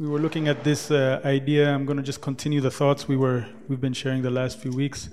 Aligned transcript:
we 0.00 0.08
were 0.08 0.18
looking 0.18 0.48
at 0.48 0.64
this 0.64 0.90
uh, 0.90 1.20
idea. 1.26 1.70
I'm 1.70 1.84
going 1.84 1.98
to 1.98 2.02
just 2.02 2.22
continue 2.22 2.62
the 2.62 2.70
thoughts 2.70 3.06
we 3.06 3.18
were 3.18 3.44
we've 3.68 3.82
been 3.82 3.92
sharing 3.92 4.22
the 4.22 4.30
last 4.30 4.58
few 4.58 4.70
weeks. 4.70 5.10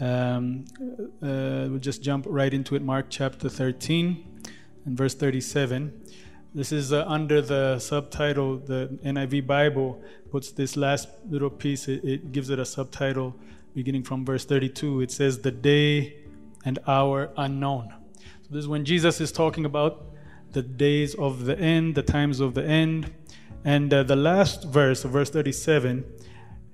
Um, 0.00 0.64
uh, 1.22 1.68
we'll 1.68 1.78
just 1.78 2.02
jump 2.02 2.24
right 2.26 2.52
into 2.54 2.74
it. 2.74 2.80
Mark 2.80 3.08
chapter 3.10 3.50
13 3.50 4.24
and 4.86 4.96
verse 4.96 5.12
37. 5.12 5.92
This 6.54 6.72
is 6.72 6.90
uh, 6.90 7.04
under 7.06 7.42
the 7.42 7.78
subtitle. 7.80 8.56
The 8.56 8.98
NIV 9.04 9.46
Bible 9.46 10.02
puts 10.30 10.52
this 10.52 10.74
last 10.74 11.08
little 11.28 11.50
piece. 11.50 11.86
It, 11.86 12.02
it 12.02 12.32
gives 12.32 12.48
it 12.48 12.58
a 12.58 12.64
subtitle 12.64 13.36
beginning 13.74 14.04
from 14.04 14.24
verse 14.24 14.46
32. 14.46 15.02
It 15.02 15.10
says, 15.10 15.40
"The 15.40 15.50
day 15.50 16.16
and 16.64 16.78
hour 16.86 17.28
unknown." 17.36 17.92
So 18.16 18.48
this 18.52 18.60
is 18.60 18.68
when 18.68 18.86
Jesus 18.86 19.20
is 19.20 19.32
talking 19.32 19.66
about 19.66 20.06
the 20.52 20.62
days 20.62 21.14
of 21.14 21.44
the 21.44 21.58
end, 21.58 21.94
the 21.94 22.02
times 22.02 22.40
of 22.40 22.54
the 22.54 22.64
end. 22.64 23.12
And 23.64 23.92
uh, 23.92 24.02
the 24.04 24.16
last 24.16 24.64
verse, 24.64 25.02
verse 25.02 25.28
37, 25.28 26.04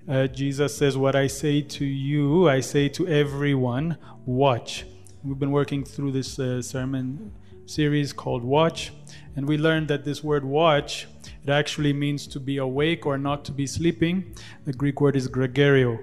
uh, 0.08 0.26
Jesus 0.28 0.76
says, 0.76 0.96
What 0.96 1.16
I 1.16 1.26
say 1.26 1.60
to 1.60 1.84
you, 1.84 2.48
I 2.48 2.60
say 2.60 2.88
to 2.90 3.09
everyone, 3.09 3.98
watch. 4.24 4.84
We've 5.24 5.38
been 5.38 5.50
working 5.50 5.84
through 5.84 6.12
this 6.12 6.38
uh, 6.38 6.62
sermon 6.62 7.32
series 7.64 8.12
called 8.12 8.45
Watch, 8.45 8.92
and 9.34 9.48
we 9.48 9.59
learned 9.59 9.88
that 9.88 10.04
this 10.04 10.22
word 10.22 10.45
watch, 10.45 11.09
it 11.42 11.50
actually 11.50 11.92
means 11.92 12.28
to 12.28 12.38
be 12.38 12.59
awake 12.59 13.04
or 13.04 13.18
not 13.18 13.45
to 13.46 13.52
be 13.52 13.66
sleeping. 13.66 14.37
The 14.64 14.73
Greek 14.73 15.00
word 15.00 15.16
is 15.16 15.28
gregoreo. 15.28 15.98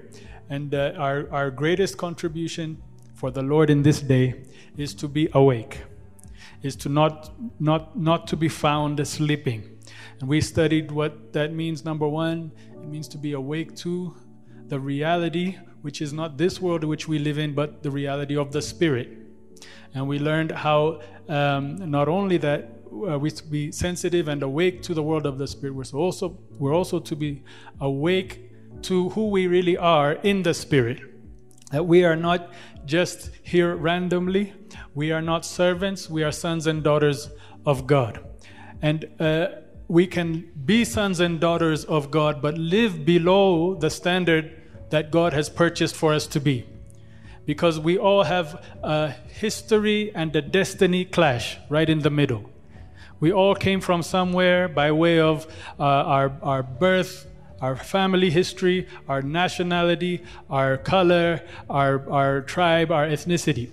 And 0.50 0.74
uh, 0.74 0.92
our, 0.98 1.32
our 1.32 1.50
greatest 1.50 1.96
contribution 1.96 2.82
for 3.14 3.30
the 3.30 3.42
Lord 3.42 3.70
in 3.70 3.82
this 3.82 4.02
day 4.02 4.42
is 4.76 4.92
to 4.96 5.08
be 5.08 5.30
awake 5.32 5.80
is 6.64 6.74
to 6.74 6.88
not 6.88 7.30
not 7.60 7.96
not 7.96 8.26
to 8.26 8.36
be 8.36 8.48
found 8.48 9.06
sleeping. 9.06 9.73
And 10.24 10.30
we 10.30 10.40
studied 10.40 10.90
what 10.90 11.34
that 11.34 11.52
means. 11.52 11.84
Number 11.84 12.08
one, 12.08 12.50
it 12.72 12.88
means 12.88 13.08
to 13.08 13.18
be 13.18 13.32
awake 13.32 13.76
to 13.76 14.16
the 14.68 14.80
reality, 14.80 15.58
which 15.82 16.00
is 16.00 16.14
not 16.14 16.38
this 16.38 16.62
world 16.62 16.82
which 16.82 17.06
we 17.06 17.18
live 17.18 17.36
in, 17.36 17.54
but 17.54 17.82
the 17.82 17.90
reality 17.90 18.34
of 18.34 18.50
the 18.50 18.62
spirit. 18.62 19.18
And 19.92 20.08
we 20.08 20.18
learned 20.18 20.52
how 20.52 21.02
um, 21.28 21.90
not 21.90 22.08
only 22.08 22.38
that 22.38 22.70
uh, 23.06 23.18
we 23.18 23.32
to 23.32 23.44
be 23.44 23.70
sensitive 23.70 24.28
and 24.28 24.42
awake 24.42 24.80
to 24.84 24.94
the 24.94 25.02
world 25.02 25.26
of 25.26 25.36
the 25.36 25.46
spirit, 25.46 25.74
we're 25.74 26.00
also 26.00 26.38
we're 26.58 26.74
also 26.74 27.00
to 27.00 27.14
be 27.14 27.44
awake 27.82 28.50
to 28.84 29.10
who 29.10 29.28
we 29.28 29.46
really 29.46 29.76
are 29.76 30.12
in 30.12 30.42
the 30.42 30.54
spirit. 30.54 31.02
That 31.70 31.84
we 31.84 32.02
are 32.02 32.16
not 32.16 32.50
just 32.86 33.28
here 33.42 33.76
randomly. 33.76 34.54
We 34.94 35.12
are 35.12 35.20
not 35.20 35.44
servants, 35.44 36.08
we 36.08 36.24
are 36.24 36.32
sons 36.32 36.66
and 36.66 36.82
daughters 36.82 37.28
of 37.66 37.86
God. 37.86 38.24
And 38.80 39.04
uh, 39.20 39.48
we 39.88 40.06
can 40.06 40.50
be 40.64 40.84
sons 40.84 41.20
and 41.20 41.40
daughters 41.40 41.84
of 41.84 42.10
God, 42.10 42.40
but 42.40 42.56
live 42.56 43.04
below 43.04 43.74
the 43.74 43.90
standard 43.90 44.50
that 44.90 45.10
God 45.10 45.32
has 45.32 45.48
purchased 45.50 45.94
for 45.94 46.12
us 46.12 46.26
to 46.28 46.40
be. 46.40 46.66
Because 47.46 47.78
we 47.78 47.98
all 47.98 48.22
have 48.22 48.64
a 48.82 49.10
history 49.10 50.10
and 50.14 50.34
a 50.34 50.40
destiny 50.40 51.04
clash 51.04 51.58
right 51.68 51.88
in 51.88 52.00
the 52.00 52.10
middle. 52.10 52.50
We 53.20 53.32
all 53.32 53.54
came 53.54 53.80
from 53.80 54.02
somewhere 54.02 54.68
by 54.68 54.92
way 54.92 55.20
of 55.20 55.46
uh, 55.78 55.82
our, 55.82 56.32
our 56.42 56.62
birth, 56.62 57.26
our 57.60 57.76
family 57.76 58.30
history, 58.30 58.88
our 59.08 59.22
nationality, 59.22 60.22
our 60.48 60.76
color, 60.78 61.42
our, 61.68 62.10
our 62.10 62.40
tribe, 62.42 62.90
our 62.90 63.06
ethnicity. 63.06 63.70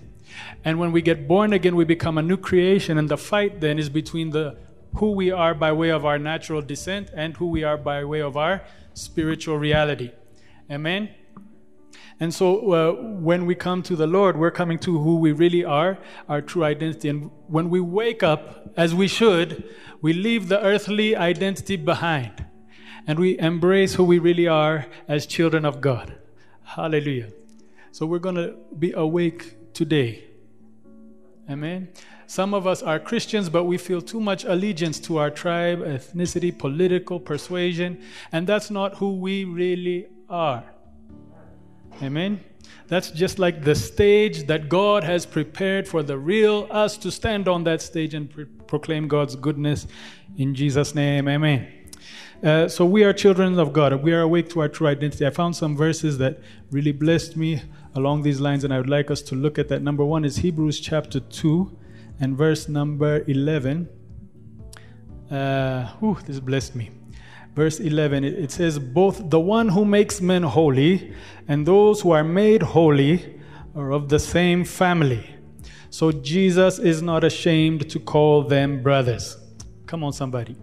And 0.64 0.78
when 0.78 0.92
we 0.92 1.02
get 1.02 1.26
born 1.26 1.52
again, 1.52 1.76
we 1.76 1.84
become 1.84 2.18
a 2.18 2.22
new 2.22 2.36
creation, 2.36 2.98
and 2.98 3.08
the 3.08 3.18
fight 3.18 3.60
then 3.60 3.78
is 3.78 3.88
between 3.88 4.30
the 4.30 4.56
who 4.96 5.12
we 5.12 5.30
are 5.30 5.54
by 5.54 5.72
way 5.72 5.90
of 5.90 6.04
our 6.04 6.18
natural 6.18 6.62
descent 6.62 7.10
and 7.14 7.36
who 7.36 7.46
we 7.48 7.64
are 7.64 7.76
by 7.76 8.04
way 8.04 8.20
of 8.20 8.36
our 8.36 8.62
spiritual 8.94 9.58
reality. 9.58 10.10
Amen. 10.70 11.10
And 12.20 12.32
so 12.32 12.72
uh, 12.72 12.92
when 12.92 13.46
we 13.46 13.54
come 13.54 13.82
to 13.82 13.96
the 13.96 14.06
Lord, 14.06 14.36
we're 14.36 14.52
coming 14.52 14.78
to 14.80 14.98
who 14.98 15.16
we 15.16 15.32
really 15.32 15.64
are, 15.64 15.98
our 16.28 16.40
true 16.40 16.64
identity. 16.64 17.08
And 17.08 17.30
when 17.48 17.68
we 17.68 17.80
wake 17.80 18.22
up, 18.22 18.72
as 18.76 18.94
we 18.94 19.08
should, 19.08 19.64
we 20.00 20.12
leave 20.12 20.48
the 20.48 20.60
earthly 20.62 21.16
identity 21.16 21.76
behind 21.76 22.46
and 23.06 23.18
we 23.18 23.38
embrace 23.38 23.94
who 23.94 24.04
we 24.04 24.18
really 24.18 24.46
are 24.46 24.86
as 25.08 25.26
children 25.26 25.64
of 25.64 25.80
God. 25.80 26.14
Hallelujah. 26.62 27.30
So 27.90 28.06
we're 28.06 28.20
going 28.20 28.36
to 28.36 28.54
be 28.78 28.92
awake 28.92 29.74
today. 29.74 30.24
Amen. 31.50 31.88
Some 32.32 32.54
of 32.54 32.66
us 32.66 32.82
are 32.82 32.98
Christians, 32.98 33.50
but 33.50 33.64
we 33.64 33.76
feel 33.76 34.00
too 34.00 34.18
much 34.18 34.44
allegiance 34.44 34.98
to 35.00 35.18
our 35.18 35.30
tribe, 35.30 35.80
ethnicity, 35.80 36.50
political 36.58 37.20
persuasion, 37.20 38.02
and 38.32 38.46
that's 38.46 38.70
not 38.70 38.94
who 38.94 39.16
we 39.16 39.44
really 39.44 40.06
are. 40.30 40.64
Amen. 42.02 42.40
That's 42.88 43.10
just 43.10 43.38
like 43.38 43.64
the 43.64 43.74
stage 43.74 44.46
that 44.46 44.70
God 44.70 45.04
has 45.04 45.26
prepared 45.26 45.86
for 45.86 46.02
the 46.02 46.16
real 46.16 46.68
us 46.70 46.96
to 47.04 47.10
stand 47.10 47.48
on 47.48 47.64
that 47.64 47.82
stage 47.82 48.14
and 48.14 48.30
proclaim 48.66 49.08
God's 49.08 49.36
goodness 49.36 49.86
in 50.38 50.54
Jesus' 50.54 50.94
name. 50.94 51.28
Amen. 51.28 51.68
Uh, 52.42 52.66
so 52.66 52.86
we 52.86 53.04
are 53.04 53.12
children 53.12 53.58
of 53.58 53.74
God. 53.74 54.02
We 54.02 54.14
are 54.14 54.22
awake 54.22 54.48
to 54.52 54.60
our 54.60 54.68
true 54.68 54.86
identity. 54.86 55.26
I 55.26 55.30
found 55.30 55.54
some 55.54 55.76
verses 55.76 56.16
that 56.16 56.40
really 56.70 56.92
blessed 56.92 57.36
me 57.36 57.60
along 57.94 58.22
these 58.22 58.40
lines, 58.40 58.64
and 58.64 58.72
I 58.72 58.78
would 58.78 58.88
like 58.88 59.10
us 59.10 59.20
to 59.20 59.34
look 59.34 59.58
at 59.58 59.68
that. 59.68 59.82
Number 59.82 60.02
one 60.02 60.24
is 60.24 60.36
Hebrews 60.36 60.80
chapter 60.80 61.20
2 61.20 61.76
and 62.20 62.36
verse 62.36 62.68
number 62.68 63.24
11. 63.26 63.88
Uh, 65.30 65.86
whew, 66.00 66.18
this 66.26 66.40
blessed 66.40 66.74
me. 66.74 66.90
Verse 67.54 67.80
11, 67.80 68.24
it, 68.24 68.34
it 68.34 68.50
says, 68.50 68.78
Both 68.78 69.28
the 69.28 69.40
one 69.40 69.68
who 69.68 69.84
makes 69.84 70.20
men 70.20 70.42
holy 70.42 71.14
and 71.48 71.66
those 71.66 72.00
who 72.00 72.12
are 72.12 72.24
made 72.24 72.62
holy 72.62 73.38
are 73.74 73.92
of 73.92 74.08
the 74.08 74.18
same 74.18 74.64
family. 74.64 75.28
So 75.90 76.10
Jesus 76.10 76.78
is 76.78 77.02
not 77.02 77.24
ashamed 77.24 77.90
to 77.90 77.98
call 77.98 78.42
them 78.44 78.82
brothers. 78.82 79.36
Come 79.86 80.04
on, 80.04 80.12
somebody. 80.12 80.56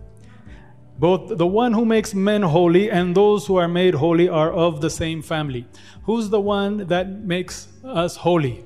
Both 0.98 1.38
the 1.38 1.48
one 1.48 1.72
who 1.72 1.86
makes 1.86 2.14
men 2.14 2.42
holy 2.42 2.92
and 2.92 3.16
those 3.16 3.46
who 3.46 3.56
are 3.56 3.68
made 3.68 3.94
holy 3.94 4.28
are 4.28 4.52
of 4.52 4.81
the 4.81 4.90
same 4.90 5.22
family. 5.22 5.66
Who's 6.04 6.30
the 6.30 6.42
one 6.42 6.88
that 6.88 7.10
makes 7.10 7.68
us 7.84 8.18
holy? 8.18 8.66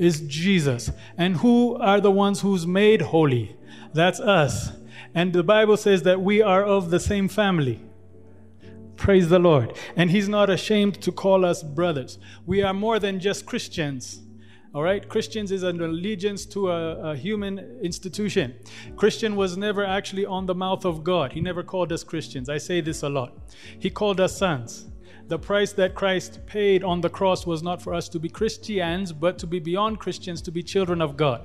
Is 0.00 0.22
Jesus. 0.22 0.90
And 1.18 1.36
who 1.36 1.76
are 1.76 2.00
the 2.00 2.10
ones 2.10 2.40
who's 2.40 2.66
made 2.66 3.02
holy? 3.02 3.54
That's 3.92 4.18
us. 4.18 4.72
And 5.14 5.34
the 5.34 5.42
Bible 5.42 5.76
says 5.76 6.04
that 6.04 6.22
we 6.22 6.40
are 6.40 6.64
of 6.64 6.88
the 6.88 6.98
same 6.98 7.28
family. 7.28 7.82
Praise 8.96 9.28
the 9.28 9.38
Lord. 9.38 9.76
And 9.96 10.10
He's 10.10 10.26
not 10.26 10.48
ashamed 10.48 11.02
to 11.02 11.12
call 11.12 11.44
us 11.44 11.62
brothers. 11.62 12.18
We 12.46 12.62
are 12.62 12.72
more 12.72 12.98
than 12.98 13.20
just 13.20 13.44
Christians. 13.44 14.22
All 14.74 14.82
right, 14.82 15.06
Christians 15.06 15.52
is 15.52 15.64
an 15.64 15.82
allegiance 15.82 16.46
to 16.46 16.70
a, 16.70 17.10
a, 17.10 17.16
human 17.16 17.58
institution. 17.82 18.54
Christian 18.96 19.36
was 19.36 19.58
never 19.58 19.84
actually 19.84 20.24
on 20.24 20.46
the 20.46 20.54
mouth 20.54 20.86
of 20.86 21.04
God. 21.04 21.32
He 21.32 21.42
never 21.42 21.62
called 21.62 21.92
us 21.92 22.04
Christians. 22.04 22.48
I 22.48 22.56
say 22.56 22.80
this 22.80 23.02
a 23.02 23.08
lot. 23.10 23.36
He 23.78 23.90
called 23.90 24.18
us 24.18 24.38
sons. 24.38 24.86
The 25.30 25.38
price 25.38 25.72
that 25.74 25.94
Christ 25.94 26.40
paid 26.46 26.82
on 26.82 27.00
the 27.00 27.08
cross 27.08 27.46
was 27.46 27.62
not 27.62 27.80
for 27.80 27.94
us 27.94 28.08
to 28.08 28.18
be 28.18 28.28
Christians, 28.28 29.12
but 29.12 29.38
to 29.38 29.46
be 29.46 29.60
beyond 29.60 30.00
Christians, 30.00 30.42
to 30.42 30.50
be 30.50 30.60
children 30.60 31.00
of 31.00 31.16
God. 31.16 31.42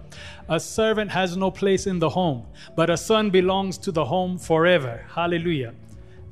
A 0.50 0.60
servant 0.60 1.12
has 1.12 1.38
no 1.38 1.52
place 1.52 1.86
in 1.86 2.00
the 2.00 2.10
home, 2.10 2.48
but 2.76 2.90
a 2.90 2.98
son 2.98 3.30
belongs 3.30 3.78
to 3.78 3.92
the 3.92 4.04
home 4.04 4.40
forever. 4.40 5.06
Hallelujah. 5.14 5.76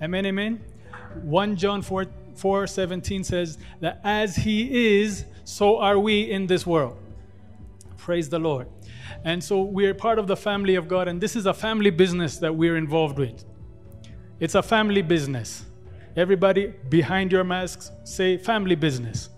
Amen, 0.01 0.25
amen. 0.25 0.61
1 1.21 1.55
John 1.55 1.83
4, 1.83 2.07
4 2.33 2.65
17 2.65 3.23
says 3.23 3.59
that 3.81 4.01
as 4.03 4.35
he 4.35 5.01
is, 5.03 5.23
so 5.43 5.77
are 5.77 5.99
we 5.99 6.31
in 6.31 6.47
this 6.47 6.65
world. 6.65 6.97
Praise 7.97 8.29
the 8.29 8.39
Lord. 8.39 8.67
And 9.25 9.43
so 9.43 9.61
we're 9.61 9.93
part 9.93 10.17
of 10.17 10.25
the 10.25 10.35
family 10.35 10.73
of 10.73 10.87
God, 10.87 11.07
and 11.07 11.21
this 11.21 11.35
is 11.35 11.45
a 11.45 11.53
family 11.53 11.91
business 11.91 12.37
that 12.39 12.55
we're 12.55 12.77
involved 12.77 13.19
with. 13.19 13.45
It's 14.39 14.55
a 14.55 14.63
family 14.63 15.03
business. 15.03 15.65
Everybody 16.15 16.73
behind 16.89 17.31
your 17.31 17.43
masks 17.43 17.91
say 18.03 18.37
family 18.37 18.75
business. 18.75 19.29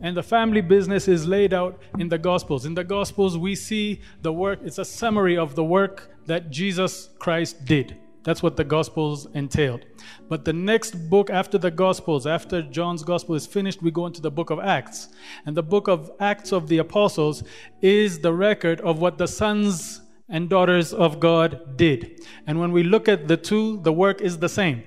And 0.00 0.16
the 0.16 0.22
family 0.22 0.60
business 0.60 1.06
is 1.08 1.26
laid 1.26 1.54
out 1.54 1.80
in 1.98 2.08
the 2.08 2.18
Gospels. 2.18 2.66
In 2.66 2.74
the 2.74 2.84
Gospels, 2.84 3.38
we 3.38 3.54
see 3.54 4.00
the 4.22 4.32
work, 4.32 4.58
it's 4.64 4.78
a 4.78 4.84
summary 4.84 5.38
of 5.38 5.54
the 5.54 5.64
work 5.64 6.10
that 6.26 6.50
Jesus 6.50 7.10
Christ 7.18 7.64
did. 7.64 7.96
That's 8.24 8.42
what 8.42 8.56
the 8.56 8.64
Gospels 8.64 9.28
entailed. 9.34 9.86
But 10.28 10.44
the 10.44 10.52
next 10.52 11.08
book 11.08 11.30
after 11.30 11.58
the 11.58 11.70
Gospels, 11.70 12.26
after 12.26 12.60
John's 12.60 13.04
Gospel 13.04 13.36
is 13.36 13.46
finished, 13.46 13.80
we 13.82 13.92
go 13.92 14.06
into 14.06 14.20
the 14.20 14.32
book 14.32 14.50
of 14.50 14.58
Acts. 14.58 15.10
And 15.46 15.56
the 15.56 15.62
book 15.62 15.86
of 15.86 16.10
Acts 16.18 16.50
of 16.52 16.66
the 16.66 16.78
Apostles 16.78 17.44
is 17.80 18.18
the 18.18 18.32
record 18.32 18.80
of 18.80 18.98
what 18.98 19.16
the 19.16 19.28
sons 19.28 20.00
and 20.28 20.48
daughters 20.50 20.92
of 20.92 21.20
God 21.20 21.76
did. 21.76 22.26
And 22.48 22.58
when 22.58 22.72
we 22.72 22.82
look 22.82 23.08
at 23.08 23.28
the 23.28 23.36
two, 23.36 23.80
the 23.82 23.92
work 23.92 24.20
is 24.20 24.38
the 24.38 24.48
same. 24.48 24.82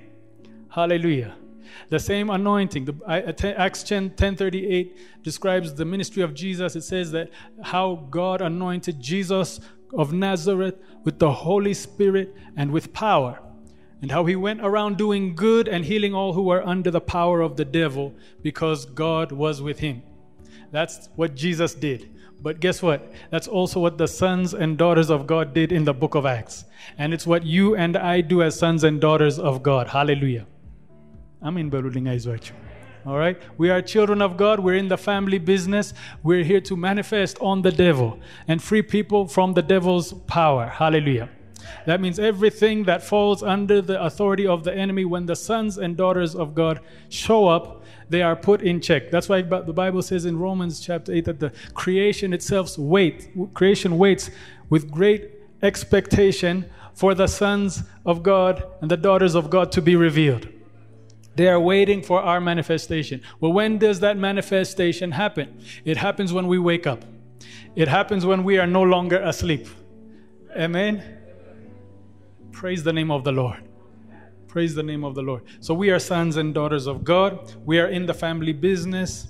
Hallelujah. 0.70 1.34
The 1.88 1.98
same 1.98 2.30
anointing. 2.30 2.84
The, 2.84 3.54
Acts 3.58 3.82
10, 3.82 4.10
10:38 4.10 4.96
describes 5.22 5.74
the 5.74 5.84
ministry 5.84 6.22
of 6.22 6.34
Jesus. 6.34 6.76
It 6.76 6.82
says 6.82 7.10
that 7.12 7.30
how 7.62 8.06
God 8.10 8.40
anointed 8.40 9.00
Jesus 9.00 9.60
of 9.92 10.12
Nazareth 10.12 10.76
with 11.04 11.18
the 11.18 11.32
Holy 11.32 11.74
Spirit 11.74 12.34
and 12.56 12.70
with 12.70 12.92
power. 12.92 13.40
and 14.02 14.10
how 14.10 14.24
he 14.24 14.34
went 14.34 14.60
around 14.62 14.96
doing 14.96 15.34
good 15.34 15.68
and 15.68 15.84
healing 15.84 16.14
all 16.14 16.32
who 16.32 16.42
were 16.42 16.66
under 16.66 16.90
the 16.90 17.00
power 17.00 17.42
of 17.42 17.56
the 17.56 17.64
devil 17.64 18.14
because 18.42 18.86
God 18.86 19.30
was 19.30 19.60
with 19.60 19.78
him. 19.78 20.02
That's 20.70 21.10
what 21.16 21.34
Jesus 21.34 21.74
did. 21.74 22.08
But 22.42 22.60
guess 22.60 22.80
what? 22.80 23.12
That's 23.30 23.46
also 23.46 23.80
what 23.80 23.98
the 23.98 24.08
sons 24.08 24.54
and 24.54 24.78
daughters 24.78 25.10
of 25.10 25.26
God 25.26 25.52
did 25.52 25.72
in 25.72 25.84
the 25.84 25.92
book 25.92 26.14
of 26.14 26.24
Acts. 26.24 26.64
And 26.96 27.12
it's 27.12 27.26
what 27.26 27.44
you 27.44 27.76
and 27.76 27.96
I 27.96 28.22
do 28.22 28.42
as 28.42 28.58
sons 28.58 28.84
and 28.84 29.00
daughters 29.00 29.38
of 29.38 29.62
God. 29.62 29.88
Hallelujah. 29.88 30.46
Amin 31.42 31.70
barulinga 31.70 32.14
izwachu. 32.14 32.52
All 33.06 33.16
right? 33.16 33.40
We 33.56 33.70
are 33.70 33.80
children 33.80 34.20
of 34.20 34.36
God. 34.36 34.60
We're 34.60 34.76
in 34.76 34.88
the 34.88 34.98
family 34.98 35.38
business. 35.38 35.94
We're 36.22 36.44
here 36.44 36.60
to 36.60 36.76
manifest 36.76 37.38
on 37.40 37.62
the 37.62 37.72
devil 37.72 38.18
and 38.46 38.62
free 38.62 38.82
people 38.82 39.26
from 39.26 39.54
the 39.54 39.62
devil's 39.62 40.12
power. 40.26 40.66
Hallelujah. 40.66 41.30
That 41.86 42.00
means 42.00 42.18
everything 42.18 42.84
that 42.84 43.02
falls 43.02 43.42
under 43.42 43.80
the 43.80 44.02
authority 44.02 44.46
of 44.46 44.64
the 44.64 44.74
enemy, 44.74 45.04
when 45.04 45.24
the 45.24 45.36
sons 45.36 45.78
and 45.78 45.96
daughters 45.96 46.34
of 46.34 46.54
God 46.54 46.80
show 47.08 47.48
up, 47.48 47.84
they 48.10 48.22
are 48.22 48.36
put 48.36 48.60
in 48.60 48.80
check. 48.80 49.10
That's 49.10 49.28
why 49.28 49.40
the 49.42 49.72
Bible 49.72 50.02
says 50.02 50.26
in 50.26 50.38
Romans 50.38 50.80
chapter 50.80 51.12
8 51.12 51.24
that 51.24 51.40
the 51.40 51.52
creation 51.74 52.32
itself 52.32 52.76
wait, 52.76 53.30
creation 53.54 53.96
waits 53.98 54.30
with 54.68 54.90
great 54.90 55.30
expectation 55.62 56.68
for 56.92 57.14
the 57.14 57.28
sons 57.28 57.84
of 58.04 58.22
God 58.22 58.64
and 58.82 58.90
the 58.90 58.96
daughters 58.96 59.34
of 59.34 59.48
God 59.48 59.72
to 59.72 59.80
be 59.80 59.96
revealed. 59.96 60.48
They 61.36 61.48
are 61.48 61.60
waiting 61.60 62.02
for 62.02 62.20
our 62.20 62.40
manifestation. 62.40 63.22
Well, 63.40 63.52
when 63.52 63.78
does 63.78 64.00
that 64.00 64.16
manifestation 64.16 65.12
happen? 65.12 65.62
It 65.84 65.96
happens 65.96 66.32
when 66.32 66.46
we 66.46 66.58
wake 66.58 66.86
up. 66.86 67.04
It 67.76 67.88
happens 67.88 68.26
when 68.26 68.44
we 68.44 68.58
are 68.58 68.66
no 68.66 68.82
longer 68.82 69.18
asleep. 69.22 69.68
Amen. 70.56 71.18
Praise 72.52 72.82
the 72.82 72.92
name 72.92 73.10
of 73.10 73.24
the 73.24 73.32
Lord. 73.32 73.62
Praise 74.48 74.74
the 74.74 74.82
name 74.82 75.04
of 75.04 75.14
the 75.14 75.22
Lord. 75.22 75.44
So 75.60 75.72
we 75.72 75.90
are 75.90 76.00
sons 76.00 76.36
and 76.36 76.52
daughters 76.52 76.88
of 76.88 77.04
God. 77.04 77.52
We 77.64 77.78
are 77.78 77.86
in 77.86 78.04
the 78.04 78.14
family 78.14 78.52
business 78.52 79.28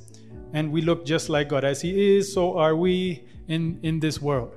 and 0.54 0.72
we 0.72 0.80
look 0.80 1.04
just 1.04 1.28
like 1.28 1.50
God. 1.50 1.62
As 1.62 1.82
He 1.82 2.16
is, 2.16 2.32
so 2.32 2.58
are 2.58 2.74
we 2.74 3.24
in, 3.46 3.78
in 3.82 4.00
this 4.00 4.20
world. 4.20 4.54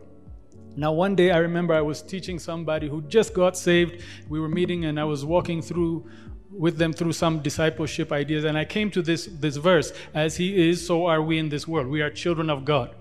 Now, 0.76 0.92
one 0.92 1.16
day 1.16 1.32
I 1.32 1.38
remember 1.38 1.74
I 1.74 1.82
was 1.82 2.02
teaching 2.02 2.40
somebody 2.40 2.88
who 2.88 3.02
just 3.04 3.34
got 3.34 3.58
saved. 3.58 4.02
We 4.28 4.40
were 4.40 4.48
meeting 4.48 4.86
and 4.86 5.00
I 5.00 5.04
was 5.04 5.24
walking 5.24 5.62
through 5.62 6.10
with 6.58 6.78
them 6.78 6.94
through 6.94 7.14
some 7.14 7.40
discipleship 7.40 8.12
ideas 8.12 8.44
and 8.44 8.58
I 8.58 8.66
came 8.66 8.92
to 8.92 9.02
this 9.02 9.26
this 9.26 9.58
verse 9.58 9.92
as 10.14 10.38
he 10.38 10.70
is 10.70 10.86
so 10.86 11.06
are 11.06 11.22
we 11.22 11.38
in 11.38 11.50
this 11.50 11.68
world. 11.68 11.88
We 11.88 12.02
are 12.02 12.10
children 12.10 12.50
of 12.50 12.66
God. 12.66 12.96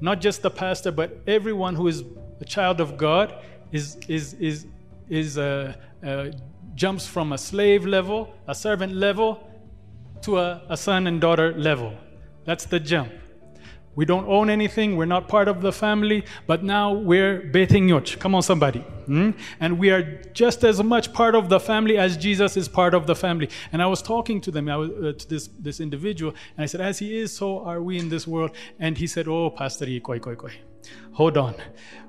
Not 0.00 0.20
just 0.20 0.42
the 0.42 0.50
pastor 0.50 0.92
but 0.92 1.20
everyone 1.26 1.74
who 1.74 1.88
is 1.88 2.04
a 2.40 2.44
child 2.44 2.80
of 2.80 2.96
God 2.96 3.34
is 3.70 3.96
is 4.08 4.34
is 4.34 4.66
is 5.08 5.38
uh, 5.38 5.74
uh, 6.04 6.26
jumps 6.74 7.06
from 7.06 7.32
a 7.32 7.38
slave 7.38 7.84
level, 7.84 8.32
a 8.46 8.54
servant 8.54 8.94
level, 8.94 9.46
to 10.22 10.38
a, 10.38 10.62
a 10.68 10.76
son 10.76 11.06
and 11.06 11.20
daughter 11.20 11.52
level. 11.54 11.94
That's 12.44 12.64
the 12.64 12.80
jump. 12.80 13.12
We 13.94 14.04
don't 14.06 14.26
own 14.26 14.48
anything. 14.48 14.96
We're 14.96 15.04
not 15.04 15.28
part 15.28 15.48
of 15.48 15.60
the 15.60 15.72
family, 15.72 16.24
but 16.46 16.64
now 16.64 16.92
we're 16.92 17.40
beting 17.40 17.88
yoch. 17.88 18.18
Come 18.18 18.34
on, 18.34 18.42
somebody. 18.42 18.80
Hmm? 18.80 19.32
And 19.60 19.78
we 19.78 19.90
are 19.90 20.02
just 20.32 20.64
as 20.64 20.82
much 20.82 21.12
part 21.12 21.34
of 21.34 21.48
the 21.50 21.60
family 21.60 21.98
as 21.98 22.16
Jesus 22.16 22.56
is 22.56 22.68
part 22.68 22.94
of 22.94 23.06
the 23.06 23.14
family. 23.14 23.50
And 23.72 23.82
I 23.82 23.86
was 23.86 24.00
talking 24.00 24.40
to 24.42 24.50
them, 24.50 24.68
I 24.68 24.76
was, 24.76 24.90
uh, 24.90 25.12
to 25.18 25.28
this, 25.28 25.50
this 25.58 25.80
individual, 25.80 26.34
and 26.56 26.64
I 26.64 26.66
said, 26.66 26.80
As 26.80 26.98
he 26.98 27.18
is, 27.18 27.32
so 27.32 27.64
are 27.64 27.82
we 27.82 27.98
in 27.98 28.08
this 28.08 28.26
world. 28.26 28.52
And 28.78 28.96
he 28.96 29.06
said, 29.06 29.28
Oh, 29.28 29.50
Pastor, 29.50 29.86
koi, 30.00 30.18
koi, 30.18 30.36
koi. 30.36 30.52
Hold 31.12 31.36
on 31.36 31.54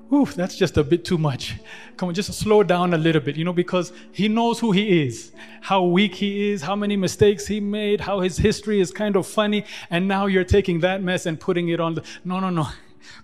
whew, 0.08 0.26
that's 0.26 0.56
just 0.56 0.76
a 0.76 0.84
bit 0.84 1.04
too 1.04 1.18
much. 1.18 1.56
Come 1.96 2.08
on, 2.08 2.14
just 2.14 2.32
slow 2.32 2.62
down 2.62 2.94
a 2.94 2.98
little 2.98 3.20
bit, 3.20 3.36
you 3.36 3.44
know, 3.44 3.52
because 3.52 3.92
he 4.12 4.28
knows 4.28 4.60
who 4.60 4.72
he 4.72 5.02
is, 5.06 5.32
how 5.60 5.84
weak 5.84 6.14
he 6.14 6.50
is, 6.50 6.62
how 6.62 6.76
many 6.76 6.96
mistakes 6.96 7.46
he 7.46 7.60
made, 7.60 8.00
how 8.00 8.20
his 8.20 8.36
history 8.36 8.80
is 8.80 8.90
kind 8.90 9.16
of 9.16 9.26
funny, 9.26 9.64
and 9.90 10.06
now 10.06 10.26
you're 10.26 10.44
taking 10.44 10.80
that 10.80 11.02
mess 11.02 11.26
and 11.26 11.40
putting 11.40 11.68
it 11.68 11.80
on 11.80 11.94
the. 11.94 12.02
No, 12.24 12.40
no, 12.40 12.50
no. 12.50 12.68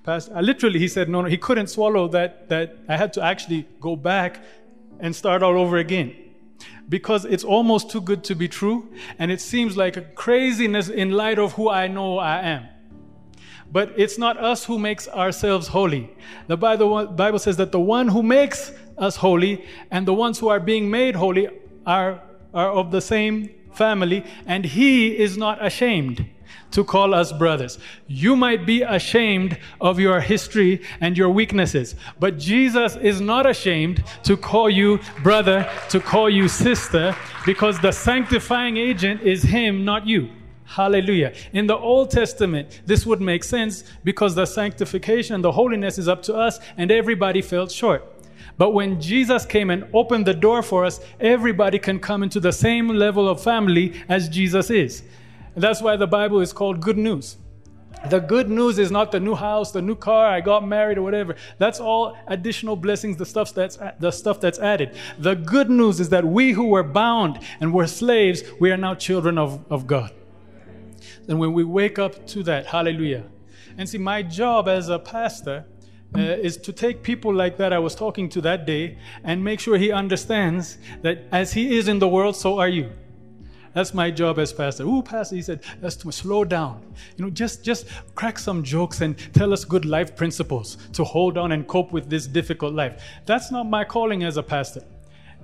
Pastor, 0.04 0.34
uh, 0.34 0.40
literally, 0.40 0.78
he 0.78 0.88
said, 0.88 1.08
no, 1.08 1.22
no, 1.22 1.28
he 1.28 1.36
couldn't 1.36 1.68
swallow 1.68 2.08
that, 2.08 2.48
that 2.48 2.76
I 2.88 2.96
had 2.96 3.12
to 3.14 3.22
actually 3.22 3.66
go 3.80 3.96
back 3.96 4.42
and 4.98 5.14
start 5.14 5.42
all 5.42 5.56
over 5.58 5.78
again 5.78 6.14
because 6.88 7.24
it's 7.24 7.44
almost 7.44 7.90
too 7.90 8.00
good 8.00 8.24
to 8.24 8.34
be 8.34 8.48
true, 8.48 8.88
and 9.18 9.30
it 9.30 9.40
seems 9.40 9.76
like 9.76 9.96
a 9.96 10.02
craziness 10.02 10.88
in 10.88 11.12
light 11.12 11.38
of 11.38 11.52
who 11.52 11.70
I 11.70 11.86
know 11.86 12.18
I 12.18 12.40
am. 12.40 12.68
But 13.72 13.92
it's 13.96 14.18
not 14.18 14.36
us 14.36 14.64
who 14.64 14.78
makes 14.78 15.06
ourselves 15.08 15.68
holy. 15.68 16.10
The 16.48 16.56
Bible 16.56 17.38
says 17.38 17.56
that 17.58 17.70
the 17.72 17.80
one 17.80 18.08
who 18.08 18.22
makes 18.22 18.72
us 18.98 19.16
holy 19.16 19.64
and 19.90 20.06
the 20.06 20.14
ones 20.14 20.38
who 20.38 20.48
are 20.48 20.60
being 20.60 20.90
made 20.90 21.14
holy 21.14 21.48
are, 21.86 22.20
are 22.52 22.70
of 22.70 22.90
the 22.90 23.00
same 23.00 23.50
family, 23.72 24.24
and 24.46 24.64
He 24.64 25.16
is 25.16 25.38
not 25.38 25.64
ashamed 25.64 26.26
to 26.72 26.84
call 26.84 27.14
us 27.14 27.32
brothers. 27.32 27.78
You 28.06 28.36
might 28.36 28.66
be 28.66 28.82
ashamed 28.82 29.58
of 29.80 29.98
your 29.98 30.20
history 30.20 30.82
and 31.00 31.16
your 31.16 31.30
weaknesses, 31.30 31.94
but 32.18 32.38
Jesus 32.38 32.96
is 32.96 33.20
not 33.20 33.48
ashamed 33.48 34.04
to 34.24 34.36
call 34.36 34.68
you 34.68 35.00
brother, 35.22 35.68
to 35.88 36.00
call 36.00 36.28
you 36.28 36.48
sister, 36.48 37.16
because 37.46 37.80
the 37.80 37.92
sanctifying 37.92 38.76
agent 38.76 39.22
is 39.22 39.42
Him, 39.42 39.84
not 39.84 40.06
you. 40.06 40.30
Hallelujah. 40.70 41.32
In 41.52 41.66
the 41.66 41.76
Old 41.76 42.12
Testament, 42.12 42.82
this 42.86 43.04
would 43.04 43.20
make 43.20 43.42
sense 43.42 43.82
because 44.04 44.36
the 44.36 44.46
sanctification 44.46 45.34
and 45.34 45.42
the 45.42 45.50
holiness 45.50 45.98
is 45.98 46.06
up 46.06 46.22
to 46.22 46.34
us, 46.36 46.60
and 46.76 46.92
everybody 46.92 47.42
fell 47.42 47.66
short. 47.66 48.04
But 48.56 48.70
when 48.70 49.00
Jesus 49.00 49.44
came 49.44 49.70
and 49.70 49.84
opened 49.92 50.28
the 50.28 50.34
door 50.34 50.62
for 50.62 50.84
us, 50.84 51.00
everybody 51.18 51.80
can 51.80 51.98
come 51.98 52.22
into 52.22 52.38
the 52.38 52.52
same 52.52 52.86
level 52.86 53.28
of 53.28 53.42
family 53.42 54.00
as 54.08 54.28
Jesus 54.28 54.70
is. 54.70 55.02
And 55.56 55.64
that's 55.64 55.82
why 55.82 55.96
the 55.96 56.06
Bible 56.06 56.38
is 56.40 56.52
called 56.52 56.80
good 56.80 56.98
news. 56.98 57.36
The 58.08 58.20
good 58.20 58.48
news 58.48 58.78
is 58.78 58.92
not 58.92 59.10
the 59.10 59.18
new 59.18 59.34
house, 59.34 59.72
the 59.72 59.82
new 59.82 59.96
car, 59.96 60.28
I 60.28 60.40
got 60.40 60.64
married 60.64 60.98
or 60.98 61.02
whatever. 61.02 61.34
That's 61.58 61.80
all 61.80 62.16
additional 62.28 62.76
blessings, 62.76 63.16
the 63.16 63.26
stuff 63.26 63.52
that's 63.52 63.76
the 63.98 64.12
stuff 64.12 64.40
that's 64.40 64.60
added. 64.60 64.94
The 65.18 65.34
good 65.34 65.68
news 65.68 65.98
is 65.98 66.10
that 66.10 66.24
we 66.24 66.52
who 66.52 66.68
were 66.68 66.84
bound 66.84 67.40
and 67.60 67.74
were 67.74 67.88
slaves, 67.88 68.44
we 68.60 68.70
are 68.70 68.76
now 68.76 68.94
children 68.94 69.36
of, 69.36 69.64
of 69.68 69.88
God. 69.88 70.12
And 71.28 71.38
when 71.38 71.52
we 71.52 71.64
wake 71.64 71.98
up 71.98 72.26
to 72.28 72.42
that, 72.44 72.66
hallelujah. 72.66 73.24
And 73.78 73.88
see, 73.88 73.98
my 73.98 74.22
job 74.22 74.68
as 74.68 74.88
a 74.88 74.98
pastor 74.98 75.64
uh, 76.14 76.18
is 76.18 76.56
to 76.56 76.72
take 76.72 77.02
people 77.02 77.32
like 77.32 77.56
that 77.58 77.72
I 77.72 77.78
was 77.78 77.94
talking 77.94 78.28
to 78.30 78.40
that 78.40 78.66
day 78.66 78.98
and 79.22 79.42
make 79.44 79.60
sure 79.60 79.78
he 79.78 79.92
understands 79.92 80.78
that 81.02 81.24
as 81.30 81.52
he 81.52 81.76
is 81.78 81.88
in 81.88 81.98
the 81.98 82.08
world, 82.08 82.34
so 82.36 82.58
are 82.58 82.68
you. 82.68 82.90
That's 83.72 83.94
my 83.94 84.10
job 84.10 84.40
as 84.40 84.52
pastor. 84.52 84.82
Ooh, 84.82 85.02
pastor, 85.02 85.36
he 85.36 85.42
said, 85.42 85.62
that's 85.80 85.94
too 85.94 86.08
much. 86.08 86.16
Slow 86.16 86.44
down. 86.44 86.82
You 87.16 87.24
know, 87.24 87.30
just 87.30 87.62
just 87.62 87.86
crack 88.16 88.38
some 88.38 88.64
jokes 88.64 89.00
and 89.00 89.16
tell 89.32 89.52
us 89.52 89.64
good 89.64 89.84
life 89.84 90.16
principles 90.16 90.76
to 90.94 91.04
hold 91.04 91.38
on 91.38 91.52
and 91.52 91.66
cope 91.68 91.92
with 91.92 92.10
this 92.10 92.26
difficult 92.26 92.74
life. 92.74 93.00
That's 93.26 93.52
not 93.52 93.68
my 93.68 93.84
calling 93.84 94.24
as 94.24 94.36
a 94.36 94.42
pastor. 94.42 94.82